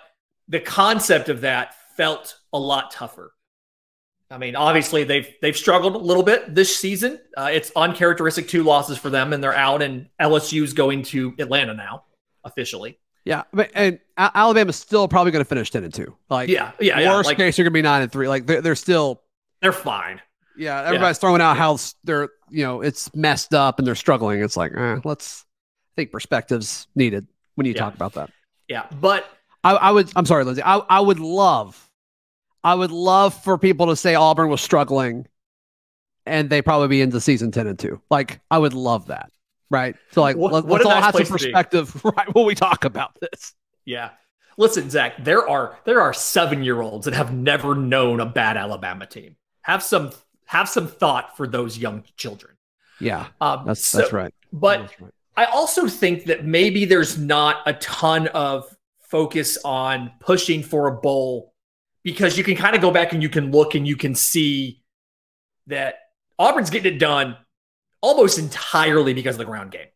the 0.48 0.60
concept 0.60 1.28
of 1.28 1.42
that 1.42 1.74
felt 1.96 2.36
a 2.52 2.58
lot 2.58 2.90
tougher. 2.90 3.32
I 4.30 4.38
mean, 4.38 4.56
obviously 4.56 5.04
they've 5.04 5.28
they've 5.40 5.56
struggled 5.56 5.94
a 5.94 5.98
little 5.98 6.22
bit 6.22 6.54
this 6.54 6.74
season. 6.74 7.20
Uh, 7.36 7.50
it's 7.52 7.70
uncharacteristic 7.76 8.48
two 8.48 8.64
losses 8.64 8.98
for 8.98 9.10
them, 9.10 9.32
and 9.32 9.42
they're 9.42 9.54
out. 9.54 9.82
And 9.82 10.08
LSU's 10.20 10.72
going 10.72 11.02
to 11.04 11.34
Atlanta 11.38 11.74
now 11.74 12.04
officially. 12.44 12.98
Yeah, 13.24 13.42
but 13.52 13.70
and 13.74 13.98
Alabama's 14.16 14.76
still 14.76 15.08
probably 15.08 15.32
going 15.32 15.44
to 15.44 15.48
finish 15.48 15.70
ten 15.70 15.84
and 15.84 15.94
two. 15.94 16.16
Like, 16.28 16.48
yeah, 16.48 16.72
yeah. 16.80 16.96
Worst 16.96 17.26
yeah. 17.26 17.30
Like, 17.30 17.36
case, 17.36 17.58
you're 17.58 17.64
going 17.64 17.72
to 17.72 17.78
be 17.78 17.82
nine 17.82 18.02
and 18.02 18.10
three. 18.10 18.28
Like, 18.28 18.46
they're, 18.46 18.62
they're 18.62 18.74
still 18.74 19.22
they're 19.60 19.72
fine. 19.72 20.20
Yeah, 20.56 20.80
everybody's 20.80 21.16
yeah. 21.16 21.20
throwing 21.20 21.40
out 21.40 21.56
how 21.56 21.78
they're 22.04 22.30
you 22.50 22.64
know 22.64 22.82
it's 22.82 23.14
messed 23.14 23.54
up 23.54 23.78
and 23.78 23.86
they're 23.86 23.94
struggling. 23.94 24.42
It's 24.42 24.56
like, 24.56 24.72
eh, 24.76 25.00
let's 25.04 25.44
I 25.94 26.02
think 26.02 26.12
perspectives 26.12 26.88
needed 26.94 27.26
when 27.54 27.66
you 27.66 27.74
yeah. 27.74 27.80
talk 27.80 27.94
about 27.94 28.14
that. 28.14 28.30
Yeah, 28.68 28.86
but 29.00 29.28
I, 29.62 29.74
I 29.74 29.90
would. 29.90 30.10
I'm 30.16 30.26
sorry, 30.26 30.44
Lindsey. 30.44 30.62
I 30.62 30.76
I 30.76 31.00
would 31.00 31.20
love 31.20 31.85
I 32.66 32.74
would 32.74 32.90
love 32.90 33.32
for 33.44 33.58
people 33.58 33.86
to 33.86 33.94
say 33.96 34.16
Auburn 34.16 34.48
was 34.48 34.60
struggling 34.60 35.28
and 36.26 36.50
they 36.50 36.62
probably 36.62 36.88
be 36.88 37.00
into 37.00 37.20
season 37.20 37.52
10 37.52 37.68
and 37.68 37.78
2. 37.78 38.02
Like, 38.10 38.40
I 38.50 38.58
would 38.58 38.74
love 38.74 39.06
that. 39.06 39.30
Right. 39.70 39.94
So, 40.10 40.20
like, 40.20 40.36
what, 40.36 40.52
let, 40.66 40.80
us 40.80 40.84
all 40.84 41.00
have 41.00 41.14
some 41.14 41.26
perspective, 41.26 42.04
right, 42.04 42.34
when 42.34 42.44
we 42.44 42.56
talk 42.56 42.84
about 42.84 43.16
this. 43.20 43.54
Yeah. 43.84 44.10
Listen, 44.56 44.90
Zach, 44.90 45.22
there 45.22 45.48
are 45.48 45.78
there 45.84 46.00
are 46.00 46.12
seven 46.12 46.64
year 46.64 46.80
olds 46.80 47.04
that 47.04 47.14
have 47.14 47.32
never 47.32 47.76
known 47.76 48.18
a 48.18 48.26
bad 48.26 48.56
Alabama 48.56 49.06
team. 49.06 49.36
Have 49.62 49.82
some 49.82 50.10
have 50.46 50.68
some 50.68 50.88
thought 50.88 51.36
for 51.36 51.46
those 51.46 51.78
young 51.78 52.02
children. 52.16 52.56
Yeah. 52.98 53.28
Um, 53.40 53.64
that's 53.66 53.86
so, 53.86 53.98
that's 53.98 54.12
right. 54.12 54.34
But 54.52 54.80
that's 54.80 55.00
right. 55.00 55.12
I 55.36 55.44
also 55.44 55.86
think 55.86 56.24
that 56.24 56.44
maybe 56.44 56.84
there's 56.84 57.16
not 57.16 57.58
a 57.66 57.74
ton 57.74 58.26
of 58.28 58.76
focus 58.98 59.56
on 59.64 60.10
pushing 60.18 60.64
for 60.64 60.88
a 60.88 60.92
bowl 60.92 61.52
because 62.06 62.38
you 62.38 62.44
can 62.44 62.54
kind 62.54 62.76
of 62.76 62.80
go 62.80 62.92
back 62.92 63.12
and 63.12 63.20
you 63.20 63.28
can 63.28 63.50
look 63.50 63.74
and 63.74 63.84
you 63.84 63.96
can 63.96 64.14
see 64.14 64.80
that 65.66 65.96
Auburn's 66.38 66.70
getting 66.70 66.94
it 66.94 66.98
done 67.00 67.36
almost 68.00 68.38
entirely 68.38 69.12
because 69.12 69.34
of 69.34 69.38
the 69.38 69.44
ground 69.44 69.72
game. 69.72 69.88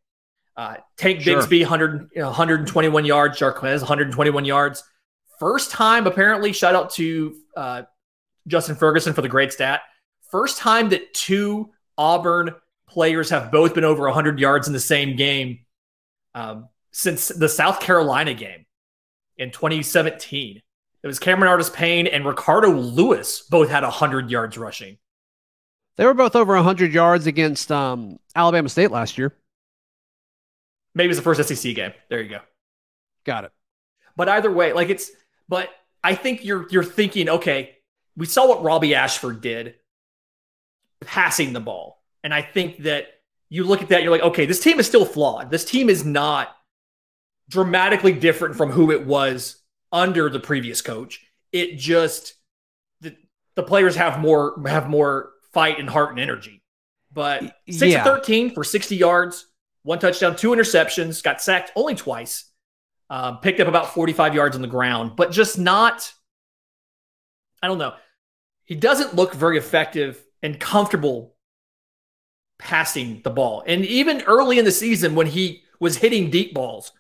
Uh, 0.57 0.79
Tank 0.96 1.20
sure. 1.20 1.40
Bigsby, 1.40 1.61
100, 1.61 2.11
121 2.16 3.05
yards. 3.05 3.38
Jarquez, 3.38 3.79
121 3.79 4.44
yards. 4.44 4.83
First 5.38 5.70
time, 5.70 6.09
apparently, 6.09 6.53
shout 6.53 6.75
out 6.75 6.90
to 6.94 7.37
uh, 7.57 7.83
Justin 8.49 8.75
Ferguson 8.75 9.12
for 9.12 9.23
the 9.23 9.29
great 9.29 9.53
stat. 9.53 9.83
First 10.33 10.59
time 10.59 10.88
that 10.88 11.14
two 11.14 11.70
Auburn 11.96 12.57
players 12.88 13.31
have 13.31 13.53
both 13.53 13.73
been 13.73 13.85
over 13.85 14.03
100 14.03 14.40
yards 14.40 14.66
in 14.66 14.73
the 14.73 14.81
same 14.81 15.14
game 15.14 15.61
um, 16.35 16.70
since 16.90 17.29
the 17.29 17.49
South 17.49 17.79
Carolina 17.79 18.35
game 18.35 18.66
in 19.37 19.53
2017. 19.53 20.61
It 21.03 21.07
was 21.07 21.19
Cameron 21.19 21.51
Artis 21.51 21.71
Payne 21.71 22.07
and 22.07 22.27
Ricardo 22.27 22.71
Lewis 22.71 23.43
both 23.43 23.71
had 23.71 23.83
100 23.83 24.31
yards 24.31 24.59
rushing. 24.59 24.99
They 25.97 26.05
were 26.05 26.15
both 26.15 26.37
over 26.37 26.55
100 26.55 26.93
yards 26.93 27.27
against 27.27 27.73
um, 27.73 28.19
Alabama 28.35 28.69
State 28.69 28.91
last 28.91 29.19
year. 29.19 29.35
Maybe 30.95 31.07
it 31.07 31.09
was 31.09 31.17
the 31.19 31.23
first 31.23 31.47
SEC 31.49 31.75
game. 31.75 31.93
There 32.09 32.21
you 32.21 32.31
go. 32.31 32.41
Got 33.25 33.45
it. 33.45 33.53
But 34.17 34.29
either 34.29 34.51
way, 34.51 34.73
like 34.73 34.91
it's, 34.91 35.11
but 35.49 35.71
I 36.03 36.15
think 36.15 36.45
you're 36.45 36.67
you're 36.71 36.85
thinking, 36.85 37.29
okay, 37.29 37.77
we 38.17 38.27
saw 38.27 38.49
what 38.49 38.63
Robbie 38.63 38.95
Ashford 38.95 39.41
did 39.41 39.77
passing 41.01 41.53
the 41.53 41.61
ball. 41.61 42.03
And 42.23 42.35
I 42.35 42.43
think 42.43 42.83
that 42.83 43.07
you 43.49 43.65
look 43.65 43.83
at 43.83 43.89
that, 43.89 44.03
you're 44.03 44.13
like, 44.13 44.23
okay, 44.23 44.47
this 44.47 44.61
team 44.61 44.79
is 44.79 44.87
still 44.87 45.05
flawed. 45.05 45.51
This 45.51 45.65
team 45.65 45.89
is 45.89 46.05
not 46.05 46.55
dramatically 47.49 48.13
different 48.13 48.57
from 48.57 48.71
who 48.71 48.91
it 48.91 49.07
was 49.07 49.60
under 49.92 50.29
the 50.29 50.40
previous 50.40 50.83
coach. 50.83 51.24
It 51.53 51.79
just 51.79 52.35
the, 53.00 53.16
the 53.55 53.62
players 53.62 53.96
have 53.96 54.20
more 54.20 54.62
have 54.66 54.88
more 54.88 55.31
fight 55.53 55.79
and 55.79 55.88
heart 55.88 56.11
and 56.11 56.20
energy. 56.20 56.62
But 57.12 57.57
six 57.68 57.92
yeah. 57.92 57.98
of 58.00 58.05
thirteen 58.05 58.55
for 58.55 58.62
sixty 58.62 58.96
yards, 58.96 59.46
one 59.83 59.98
touchdown, 59.98 60.37
two 60.37 60.50
interceptions, 60.50 61.22
got 61.22 61.42
sacked 61.42 61.72
only 61.74 61.96
twice, 61.96 62.44
um, 63.09 63.38
picked 63.38 63.61
up 63.61 63.68
about 63.68 63.94
forty 63.94 64.12
five 64.12 64.35
yards 64.35 64.55
on 64.55 64.62
the 64.62 64.68
ground, 64.68 65.12
but 65.16 65.33
just 65.33 65.59
not. 65.59 66.12
I 67.62 67.66
don't 67.66 67.79
know. 67.79 67.94
He 68.64 68.76
doesn't 68.76 69.16
look 69.16 69.35
very 69.35 69.59
effective 69.59 70.24
and 70.42 70.59
comfortable 70.59 71.35
passing 72.59 73.20
the 73.24 73.31
ball. 73.31 73.64
And 73.66 73.85
even 73.85 74.22
early 74.22 74.59
in 74.59 74.64
the 74.64 74.70
season 74.70 75.14
when 75.14 75.26
he 75.26 75.64
was 75.81 75.96
hitting 75.96 76.31
deep 76.31 76.55
balls, 76.55 76.92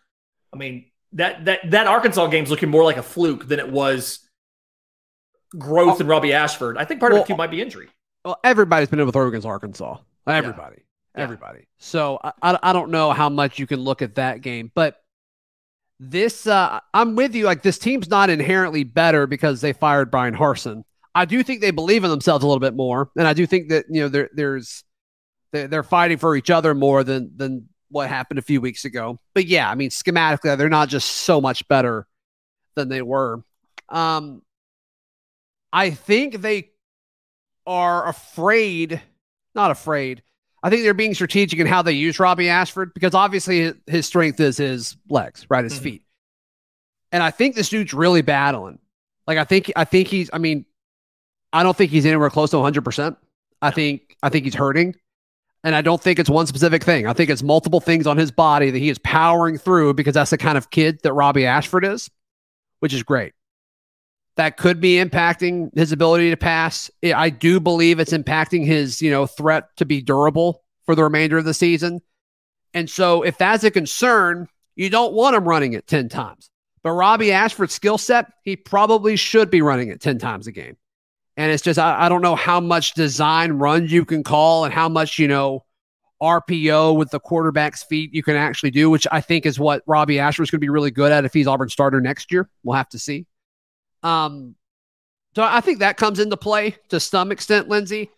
I 0.52 0.56
mean, 0.56 0.89
that 1.12 1.44
that 1.44 1.70
that 1.70 1.86
Arkansas 1.86 2.26
game's 2.28 2.50
looking 2.50 2.68
more 2.68 2.84
like 2.84 2.96
a 2.96 3.02
fluke 3.02 3.48
than 3.48 3.58
it 3.58 3.70
was 3.70 4.20
growth 5.58 5.96
oh, 5.96 6.00
in 6.00 6.06
Robbie 6.06 6.32
Ashford. 6.32 6.78
I 6.78 6.84
think 6.84 7.00
part 7.00 7.12
well, 7.12 7.22
of 7.22 7.26
it 7.26 7.32
too 7.32 7.36
might 7.36 7.50
be 7.50 7.60
injury. 7.60 7.88
Well, 8.24 8.38
everybody's 8.44 8.88
been 8.88 9.00
in 9.00 9.06
with 9.06 9.16
Oregon's 9.16 9.46
Arkansas. 9.46 9.98
Everybody, 10.26 10.82
yeah. 11.16 11.22
everybody. 11.22 11.66
So 11.78 12.20
I, 12.22 12.58
I 12.62 12.72
don't 12.72 12.90
know 12.90 13.12
how 13.12 13.28
much 13.28 13.58
you 13.58 13.66
can 13.66 13.80
look 13.80 14.02
at 14.02 14.16
that 14.16 14.42
game, 14.42 14.70
but 14.74 14.96
this 15.98 16.46
uh, 16.46 16.80
I'm 16.94 17.16
with 17.16 17.34
you. 17.34 17.44
Like 17.44 17.62
this 17.62 17.78
team's 17.78 18.08
not 18.08 18.30
inherently 18.30 18.84
better 18.84 19.26
because 19.26 19.60
they 19.60 19.72
fired 19.72 20.10
Brian 20.10 20.34
Harsin. 20.34 20.84
I 21.14 21.24
do 21.24 21.42
think 21.42 21.60
they 21.60 21.72
believe 21.72 22.04
in 22.04 22.10
themselves 22.10 22.44
a 22.44 22.46
little 22.46 22.60
bit 22.60 22.74
more, 22.74 23.10
and 23.16 23.26
I 23.26 23.32
do 23.32 23.46
think 23.46 23.70
that 23.70 23.86
you 23.90 24.02
know 24.02 24.08
there, 24.08 24.30
there's 24.32 24.84
they're 25.52 25.82
fighting 25.82 26.18
for 26.18 26.36
each 26.36 26.50
other 26.50 26.74
more 26.74 27.02
than 27.02 27.32
than 27.36 27.68
what 27.90 28.08
happened 28.08 28.38
a 28.38 28.42
few 28.42 28.60
weeks 28.60 28.84
ago. 28.84 29.18
But 29.34 29.46
yeah, 29.46 29.70
I 29.70 29.74
mean, 29.74 29.90
schematically, 29.90 30.56
they're 30.56 30.68
not 30.68 30.88
just 30.88 31.08
so 31.08 31.40
much 31.40 31.66
better 31.68 32.06
than 32.74 32.88
they 32.88 33.02
were. 33.02 33.42
Um, 33.88 34.42
I 35.72 35.90
think 35.90 36.40
they 36.40 36.70
are 37.66 38.08
afraid, 38.08 39.00
not 39.54 39.70
afraid. 39.70 40.22
I 40.62 40.70
think 40.70 40.82
they're 40.82 40.94
being 40.94 41.14
strategic 41.14 41.58
in 41.58 41.66
how 41.66 41.82
they 41.82 41.92
use 41.92 42.18
Robbie 42.18 42.48
Ashford 42.48 42.92
because 42.94 43.14
obviously 43.14 43.72
his 43.86 44.06
strength 44.06 44.40
is 44.40 44.56
his 44.56 44.96
legs, 45.08 45.46
right? 45.48 45.64
His 45.64 45.74
mm-hmm. 45.74 45.84
feet. 45.84 46.02
And 47.12 47.22
I 47.22 47.30
think 47.30 47.54
this 47.54 47.68
dude's 47.68 47.94
really 47.94 48.22
battling. 48.22 48.78
Like 49.26 49.38
I 49.38 49.44
think 49.44 49.72
I 49.74 49.84
think 49.84 50.08
he's 50.08 50.30
I 50.32 50.38
mean, 50.38 50.66
I 51.52 51.62
don't 51.62 51.76
think 51.76 51.90
he's 51.90 52.06
anywhere 52.06 52.30
close 52.30 52.50
to 52.50 52.56
100%. 52.56 53.16
I 53.62 53.70
think 53.70 54.16
I 54.22 54.28
think 54.28 54.44
he's 54.44 54.54
hurting. 54.54 54.94
And 55.62 55.74
I 55.74 55.82
don't 55.82 56.00
think 56.00 56.18
it's 56.18 56.30
one 56.30 56.46
specific 56.46 56.82
thing. 56.82 57.06
I 57.06 57.12
think 57.12 57.28
it's 57.28 57.42
multiple 57.42 57.80
things 57.80 58.06
on 58.06 58.16
his 58.16 58.30
body 58.30 58.70
that 58.70 58.78
he 58.78 58.88
is 58.88 58.98
powering 58.98 59.58
through 59.58 59.94
because 59.94 60.14
that's 60.14 60.30
the 60.30 60.38
kind 60.38 60.56
of 60.56 60.70
kid 60.70 61.00
that 61.02 61.12
Robbie 61.12 61.44
Ashford 61.44 61.84
is, 61.84 62.10
which 62.78 62.94
is 62.94 63.02
great. 63.02 63.34
That 64.36 64.56
could 64.56 64.80
be 64.80 64.94
impacting 64.94 65.68
his 65.76 65.92
ability 65.92 66.30
to 66.30 66.36
pass. 66.36 66.90
I 67.04 67.28
do 67.28 67.60
believe 67.60 68.00
it's 68.00 68.12
impacting 68.12 68.64
his, 68.64 69.02
you 69.02 69.10
know, 69.10 69.26
threat 69.26 69.68
to 69.76 69.84
be 69.84 70.00
durable 70.00 70.62
for 70.86 70.94
the 70.94 71.04
remainder 71.04 71.36
of 71.36 71.44
the 71.44 71.52
season. 71.52 72.00
And 72.72 72.88
so 72.88 73.22
if 73.22 73.36
that's 73.36 73.64
a 73.64 73.70
concern, 73.70 74.48
you 74.76 74.88
don't 74.88 75.12
want 75.12 75.36
him 75.36 75.44
running 75.44 75.74
it 75.74 75.86
10 75.86 76.08
times. 76.08 76.48
But 76.82 76.92
Robbie 76.92 77.32
Ashford's 77.32 77.74
skill 77.74 77.98
set, 77.98 78.32
he 78.44 78.56
probably 78.56 79.16
should 79.16 79.50
be 79.50 79.60
running 79.60 79.88
it 79.88 80.00
10 80.00 80.18
times 80.18 80.46
a 80.46 80.52
game. 80.52 80.78
And 81.40 81.50
it's 81.50 81.62
just, 81.62 81.78
I, 81.78 82.04
I, 82.04 82.08
don't 82.10 82.20
know 82.20 82.36
how 82.36 82.60
much 82.60 82.92
design 82.92 83.52
runs 83.52 83.90
you 83.90 84.04
can 84.04 84.22
call 84.22 84.66
and 84.66 84.74
how 84.74 84.90
much, 84.90 85.18
you 85.18 85.26
know, 85.26 85.64
RPO 86.20 86.98
with 86.98 87.10
the 87.12 87.18
quarterback's 87.18 87.82
feet 87.82 88.12
you 88.12 88.22
can 88.22 88.36
actually 88.36 88.72
do, 88.72 88.90
which 88.90 89.06
I 89.10 89.22
think 89.22 89.46
is 89.46 89.58
what 89.58 89.82
Robbie 89.86 90.18
Ashford 90.18 90.42
is 90.42 90.50
going 90.50 90.58
to 90.58 90.64
be 90.66 90.68
really 90.68 90.90
good 90.90 91.10
at 91.10 91.24
if 91.24 91.32
he's 91.32 91.46
Auburn 91.46 91.70
starter 91.70 91.98
next 91.98 92.30
year. 92.30 92.46
We'll 92.62 92.76
have 92.76 92.90
to 92.90 92.98
see. 92.98 93.24
Um, 94.02 94.54
so 95.34 95.42
I 95.42 95.62
think 95.62 95.78
that 95.78 95.96
comes 95.96 96.18
into 96.18 96.36
play 96.36 96.76
to 96.90 97.00
some 97.00 97.32
extent, 97.32 97.70
Lindsey. 97.70 98.10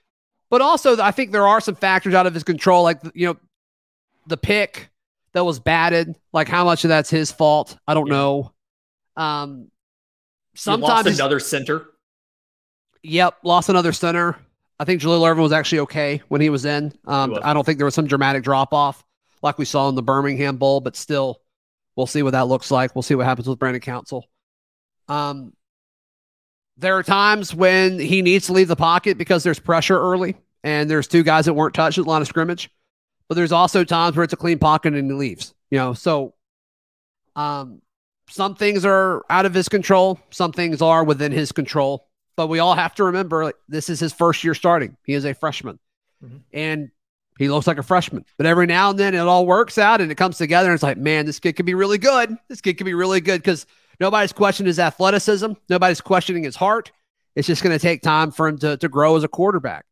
But 0.50 0.60
also, 0.60 1.00
I 1.00 1.12
think 1.12 1.30
there 1.30 1.46
are 1.46 1.60
some 1.60 1.76
factors 1.76 2.14
out 2.14 2.26
of 2.26 2.34
his 2.34 2.42
control, 2.42 2.82
like, 2.82 2.98
you 3.14 3.28
know, 3.28 3.36
the 4.26 4.36
pick 4.36 4.90
that 5.32 5.44
was 5.44 5.60
batted. 5.60 6.16
Like, 6.32 6.48
how 6.48 6.64
much 6.64 6.82
of 6.82 6.88
that's 6.88 7.08
his 7.08 7.30
fault? 7.30 7.78
I 7.86 7.94
don't 7.94 8.08
yeah. 8.08 8.14
know. 8.14 8.52
Um, 9.16 9.70
sometimes 10.56 11.20
another 11.20 11.38
center. 11.38 11.86
Yep, 13.02 13.38
lost 13.42 13.68
another 13.68 13.92
center. 13.92 14.36
I 14.78 14.84
think 14.84 15.00
Jalil 15.00 15.28
Irvin 15.28 15.42
was 15.42 15.52
actually 15.52 15.80
okay 15.80 16.22
when 16.28 16.40
he 16.40 16.50
was 16.50 16.64
in. 16.64 16.92
Um. 17.06 17.38
I 17.42 17.52
don't 17.54 17.64
think 17.64 17.78
there 17.78 17.84
was 17.84 17.94
some 17.94 18.06
dramatic 18.06 18.42
drop 18.42 18.72
off 18.72 19.04
like 19.42 19.58
we 19.58 19.64
saw 19.64 19.88
in 19.88 19.94
the 19.94 20.02
Birmingham 20.02 20.56
Bowl, 20.56 20.80
but 20.80 20.96
still, 20.96 21.40
we'll 21.96 22.06
see 22.06 22.22
what 22.22 22.30
that 22.30 22.46
looks 22.46 22.70
like. 22.70 22.94
We'll 22.94 23.02
see 23.02 23.14
what 23.14 23.26
happens 23.26 23.48
with 23.48 23.58
Brandon 23.58 23.80
Council. 23.80 24.28
Um, 25.08 25.52
there 26.76 26.96
are 26.96 27.02
times 27.02 27.54
when 27.54 27.98
he 27.98 28.22
needs 28.22 28.46
to 28.46 28.52
leave 28.52 28.68
the 28.68 28.76
pocket 28.76 29.18
because 29.18 29.42
there's 29.42 29.58
pressure 29.58 29.98
early, 29.98 30.36
and 30.62 30.88
there's 30.88 31.08
two 31.08 31.22
guys 31.22 31.44
that 31.46 31.54
weren't 31.54 31.74
touched 31.74 31.98
at 31.98 32.04
the 32.04 32.10
line 32.10 32.22
of 32.22 32.28
scrimmage. 32.28 32.70
But 33.28 33.34
there's 33.34 33.52
also 33.52 33.84
times 33.84 34.16
where 34.16 34.24
it's 34.24 34.32
a 34.32 34.36
clean 34.36 34.58
pocket 34.58 34.94
and 34.94 35.10
he 35.10 35.16
leaves. 35.16 35.54
You 35.70 35.78
know, 35.78 35.94
so 35.94 36.34
um, 37.34 37.80
some 38.28 38.54
things 38.54 38.84
are 38.84 39.24
out 39.28 39.46
of 39.46 39.54
his 39.54 39.68
control, 39.68 40.20
some 40.30 40.52
things 40.52 40.82
are 40.82 41.02
within 41.04 41.32
his 41.32 41.52
control. 41.52 42.08
But 42.36 42.48
we 42.48 42.58
all 42.58 42.74
have 42.74 42.94
to 42.96 43.04
remember 43.04 43.44
like, 43.44 43.56
this 43.68 43.88
is 43.90 44.00
his 44.00 44.12
first 44.12 44.42
year 44.42 44.54
starting. 44.54 44.96
He 45.04 45.14
is 45.14 45.24
a 45.24 45.34
freshman. 45.34 45.78
Mm-hmm. 46.24 46.36
And 46.52 46.90
he 47.38 47.48
looks 47.48 47.66
like 47.66 47.78
a 47.78 47.82
freshman. 47.82 48.24
But 48.36 48.46
every 48.46 48.66
now 48.66 48.90
and 48.90 48.98
then 48.98 49.14
it 49.14 49.18
all 49.18 49.46
works 49.46 49.78
out 49.78 50.00
and 50.00 50.10
it 50.10 50.14
comes 50.16 50.38
together. 50.38 50.68
And 50.68 50.74
it's 50.74 50.82
like, 50.82 50.96
man, 50.96 51.26
this 51.26 51.38
kid 51.38 51.54
could 51.54 51.66
be 51.66 51.74
really 51.74 51.98
good. 51.98 52.36
This 52.48 52.60
kid 52.60 52.74
could 52.74 52.84
be 52.84 52.94
really 52.94 53.20
good 53.20 53.40
because 53.40 53.66
nobody's 54.00 54.32
questioning 54.32 54.68
his 54.68 54.78
athleticism. 54.78 55.52
Nobody's 55.68 56.00
questioning 56.00 56.44
his 56.44 56.56
heart. 56.56 56.92
It's 57.34 57.46
just 57.46 57.62
going 57.62 57.76
to 57.76 57.82
take 57.82 58.02
time 58.02 58.30
for 58.30 58.48
him 58.48 58.58
to, 58.58 58.76
to 58.76 58.88
grow 58.88 59.16
as 59.16 59.24
a 59.24 59.28
quarterback. 59.28 59.86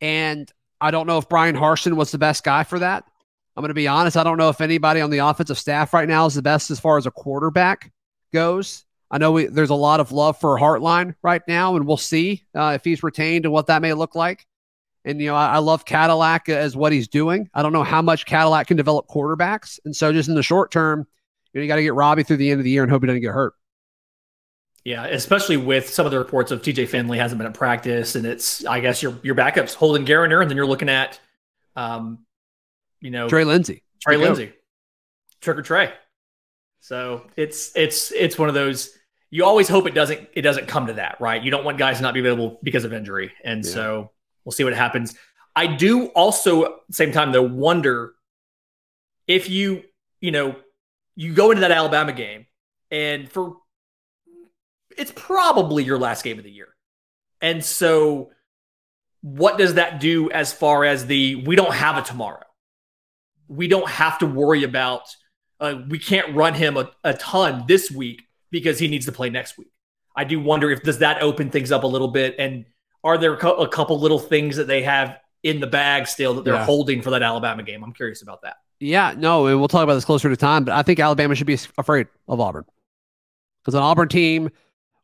And 0.00 0.50
I 0.80 0.90
don't 0.90 1.06
know 1.06 1.18
if 1.18 1.28
Brian 1.28 1.54
Harsin 1.54 1.94
was 1.94 2.10
the 2.10 2.18
best 2.18 2.42
guy 2.42 2.64
for 2.64 2.80
that. 2.80 3.04
I'm 3.56 3.62
going 3.62 3.68
to 3.68 3.74
be 3.74 3.88
honest. 3.88 4.16
I 4.16 4.24
don't 4.24 4.38
know 4.38 4.48
if 4.48 4.60
anybody 4.60 5.00
on 5.00 5.10
the 5.10 5.18
offensive 5.18 5.58
staff 5.58 5.92
right 5.92 6.08
now 6.08 6.26
is 6.26 6.34
the 6.34 6.42
best 6.42 6.70
as 6.70 6.80
far 6.80 6.96
as 6.96 7.06
a 7.06 7.10
quarterback 7.10 7.92
goes. 8.32 8.84
I 9.12 9.18
know 9.18 9.30
we, 9.32 9.46
there's 9.46 9.70
a 9.70 9.74
lot 9.74 10.00
of 10.00 10.10
love 10.10 10.40
for 10.40 10.58
Heartline 10.58 11.14
right 11.22 11.42
now, 11.46 11.76
and 11.76 11.86
we'll 11.86 11.98
see 11.98 12.44
uh, 12.54 12.72
if 12.74 12.82
he's 12.82 13.02
retained 13.02 13.44
and 13.44 13.52
what 13.52 13.66
that 13.66 13.82
may 13.82 13.92
look 13.92 14.14
like. 14.14 14.46
And, 15.04 15.20
you 15.20 15.26
know, 15.26 15.34
I, 15.34 15.54
I, 15.54 15.58
love 15.58 15.84
Cadillac 15.84 16.48
as 16.48 16.74
what 16.76 16.92
he's 16.92 17.08
doing. 17.08 17.50
I 17.52 17.62
don't 17.62 17.74
know 17.74 17.82
how 17.82 18.00
much 18.00 18.24
Cadillac 18.24 18.68
can 18.68 18.76
develop 18.76 19.08
quarterbacks. 19.08 19.78
And 19.84 19.94
so, 19.94 20.12
just 20.12 20.30
in 20.30 20.34
the 20.34 20.42
short 20.42 20.70
term, 20.70 21.06
you, 21.52 21.60
know, 21.60 21.62
you 21.62 21.68
got 21.68 21.76
to 21.76 21.82
get 21.82 21.92
Robbie 21.92 22.22
through 22.22 22.38
the 22.38 22.50
end 22.50 22.60
of 22.60 22.64
the 22.64 22.70
year 22.70 22.84
and 22.84 22.90
hope 22.90 23.02
he 23.02 23.06
doesn't 23.08 23.20
get 23.20 23.32
hurt. 23.32 23.54
Yeah, 24.84 25.04
especially 25.06 25.56
with 25.56 25.90
some 25.90 26.06
of 26.06 26.12
the 26.12 26.18
reports 26.18 26.50
of 26.50 26.62
TJ 26.62 26.88
Finley 26.88 27.18
hasn't 27.18 27.38
been 27.38 27.46
at 27.46 27.54
practice, 27.54 28.16
and 28.16 28.26
it's 28.26 28.64
I 28.64 28.80
guess 28.80 29.02
your 29.02 29.16
your 29.22 29.34
backups 29.34 29.74
Holden 29.74 30.06
Geriner, 30.06 30.40
and 30.40 30.50
then 30.50 30.56
you're 30.56 30.66
looking 30.66 30.88
at, 30.88 31.20
um, 31.76 32.24
you 33.00 33.10
know, 33.10 33.28
Trey 33.28 33.44
Lindsey, 33.44 33.84
Trey 34.00 34.16
Lindsey, 34.16 34.52
Trick 35.40 35.58
or 35.58 35.62
Trey. 35.62 35.92
So 36.80 37.26
it's 37.36 37.70
it's 37.76 38.10
it's 38.10 38.36
one 38.36 38.48
of 38.48 38.56
those 38.56 38.98
you 39.32 39.46
always 39.46 39.66
hope 39.66 39.86
it 39.86 39.94
doesn't 39.94 40.28
it 40.34 40.42
doesn't 40.42 40.68
come 40.68 40.86
to 40.86 40.92
that, 40.92 41.16
right? 41.18 41.42
You 41.42 41.50
don't 41.50 41.64
want 41.64 41.78
guys 41.78 41.96
to 41.96 42.02
not 42.02 42.12
be 42.12 42.20
available 42.20 42.60
because 42.62 42.84
of 42.84 42.92
injury, 42.92 43.32
and 43.42 43.64
yeah. 43.64 43.70
so 43.70 44.10
we'll 44.44 44.52
see 44.52 44.62
what 44.62 44.74
happens. 44.74 45.16
I 45.56 45.66
do 45.66 46.08
also, 46.08 46.80
same 46.90 47.12
time, 47.12 47.32
though, 47.32 47.42
wonder 47.42 48.12
if 49.26 49.48
you 49.48 49.84
you 50.20 50.32
know 50.32 50.54
you 51.16 51.32
go 51.32 51.50
into 51.50 51.62
that 51.62 51.70
Alabama 51.70 52.12
game, 52.12 52.44
and 52.90 53.32
for 53.32 53.56
it's 54.98 55.12
probably 55.16 55.82
your 55.82 55.98
last 55.98 56.24
game 56.24 56.36
of 56.36 56.44
the 56.44 56.50
year, 56.50 56.68
and 57.40 57.64
so 57.64 58.30
what 59.22 59.56
does 59.56 59.74
that 59.74 59.98
do 59.98 60.30
as 60.30 60.52
far 60.52 60.84
as 60.84 61.06
the 61.06 61.36
we 61.36 61.56
don't 61.56 61.72
have 61.72 61.96
a 61.96 62.02
tomorrow? 62.02 62.44
We 63.48 63.66
don't 63.66 63.88
have 63.88 64.18
to 64.18 64.26
worry 64.26 64.62
about. 64.62 65.04
Uh, 65.58 65.76
we 65.88 65.98
can't 65.98 66.34
run 66.34 66.52
him 66.52 66.76
a, 66.76 66.90
a 67.02 67.14
ton 67.14 67.64
this 67.66 67.90
week 67.90 68.24
because 68.52 68.78
he 68.78 68.86
needs 68.86 69.06
to 69.06 69.12
play 69.12 69.30
next 69.30 69.58
week. 69.58 69.72
I 70.14 70.22
do 70.22 70.38
wonder 70.38 70.70
if 70.70 70.82
does 70.84 70.98
that 70.98 71.22
open 71.22 71.50
things 71.50 71.72
up 71.72 71.82
a 71.82 71.86
little 71.86 72.08
bit, 72.08 72.36
and 72.38 72.66
are 73.02 73.18
there 73.18 73.34
a 73.34 73.68
couple 73.68 73.98
little 73.98 74.20
things 74.20 74.56
that 74.56 74.68
they 74.68 74.82
have 74.82 75.18
in 75.42 75.58
the 75.58 75.66
bag 75.66 76.06
still 76.06 76.34
that 76.34 76.44
they're 76.44 76.54
yeah. 76.54 76.64
holding 76.64 77.02
for 77.02 77.10
that 77.10 77.22
Alabama 77.22 77.64
game? 77.64 77.82
I'm 77.82 77.92
curious 77.92 78.22
about 78.22 78.42
that. 78.42 78.58
Yeah, 78.78 79.14
no, 79.16 79.46
and 79.46 79.58
we'll 79.58 79.68
talk 79.68 79.82
about 79.82 79.94
this 79.94 80.04
closer 80.04 80.28
to 80.28 80.36
time, 80.36 80.64
but 80.64 80.74
I 80.74 80.82
think 80.82 81.00
Alabama 81.00 81.34
should 81.34 81.46
be 81.46 81.58
afraid 81.78 82.06
of 82.28 82.38
Auburn 82.40 82.64
because 83.62 83.74
an 83.74 83.82
Auburn 83.82 84.08
team 84.08 84.50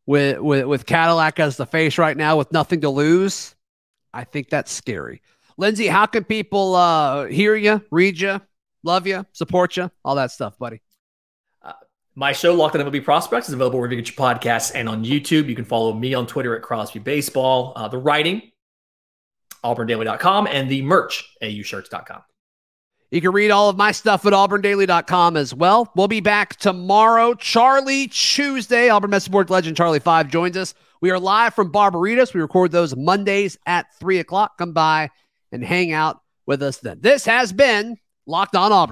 with 0.07 0.39
with 0.39 0.67
with 0.67 0.87
Cadillac 0.87 1.41
as 1.41 1.57
the 1.57 1.67
face 1.67 1.99
right 1.99 2.17
now 2.17 2.37
with 2.37 2.53
nothing 2.53 2.83
to 2.83 2.91
lose, 2.91 3.55
I 4.13 4.25
think 4.25 4.51
that's 4.51 4.71
scary. 4.71 5.23
Lindsey, 5.57 5.87
how 5.87 6.07
can 6.07 6.25
people 6.25 6.77
uh, 6.77 7.27
hear 7.27 7.57
you, 7.57 7.83
read 7.91 8.21
you, 8.21 8.41
love 8.85 9.07
you, 9.07 9.27
support 9.33 9.77
you, 9.77 9.91
all 10.05 10.15
that 10.15 10.31
stuff, 10.31 10.57
buddy? 10.59 10.81
My 12.19 12.33
show, 12.33 12.53
Locked 12.53 12.75
on 12.75 12.85
MLB 12.85 13.05
Prospects, 13.05 13.47
is 13.47 13.55
available 13.55 13.79
wherever 13.79 13.95
you 13.95 14.03
get 14.03 14.09
your 14.09 14.17
podcasts 14.17 14.73
and 14.75 14.89
on 14.89 15.05
YouTube. 15.05 15.49
You 15.49 15.55
can 15.55 15.65
follow 15.65 15.93
me 15.93 16.15
on 16.15 16.27
Twitter 16.27 16.57
at 16.57 16.63
Crosby 16.63 16.99
Baseball. 16.99 17.73
Uh, 17.77 17.87
the 17.87 17.99
writing, 17.99 18.43
auburndaily.com, 19.63 20.49
and 20.49 20.69
the 20.69 20.83
merch, 20.83 21.25
aushirts.com. 21.41 22.23
You 23.13 23.21
can 23.21 23.31
read 23.31 23.53
all 23.53 23.69
of 23.69 23.77
my 23.77 23.93
stuff 23.93 24.27
at 24.27 24.33
auburndaily.com 24.33 25.37
as 25.37 25.55
well. 25.55 25.93
We'll 25.95 26.09
be 26.09 26.19
back 26.19 26.57
tomorrow. 26.57 27.35
Charlie 27.35 28.09
Tuesday, 28.09 28.89
Auburn 28.89 29.11
Message 29.11 29.31
Board 29.31 29.49
legend 29.49 29.77
Charlie 29.77 30.01
Five 30.01 30.27
joins 30.27 30.57
us. 30.57 30.75
We 31.01 31.13
are 31.13 31.21
live 31.21 31.55
from 31.55 31.71
Barbaritas. 31.71 32.35
We 32.35 32.41
record 32.41 32.73
those 32.73 32.97
Mondays 32.97 33.57
at 33.65 33.87
3 34.01 34.19
o'clock. 34.19 34.59
Come 34.59 34.73
by 34.73 35.11
and 35.53 35.63
hang 35.63 35.93
out 35.93 36.21
with 36.47 36.65
us 36.65 36.79
then. 36.79 36.99
This 37.01 37.27
has 37.27 37.53
been 37.53 37.97
Locked 38.29 38.57
on 38.57 38.73
Auburn. 38.73 38.87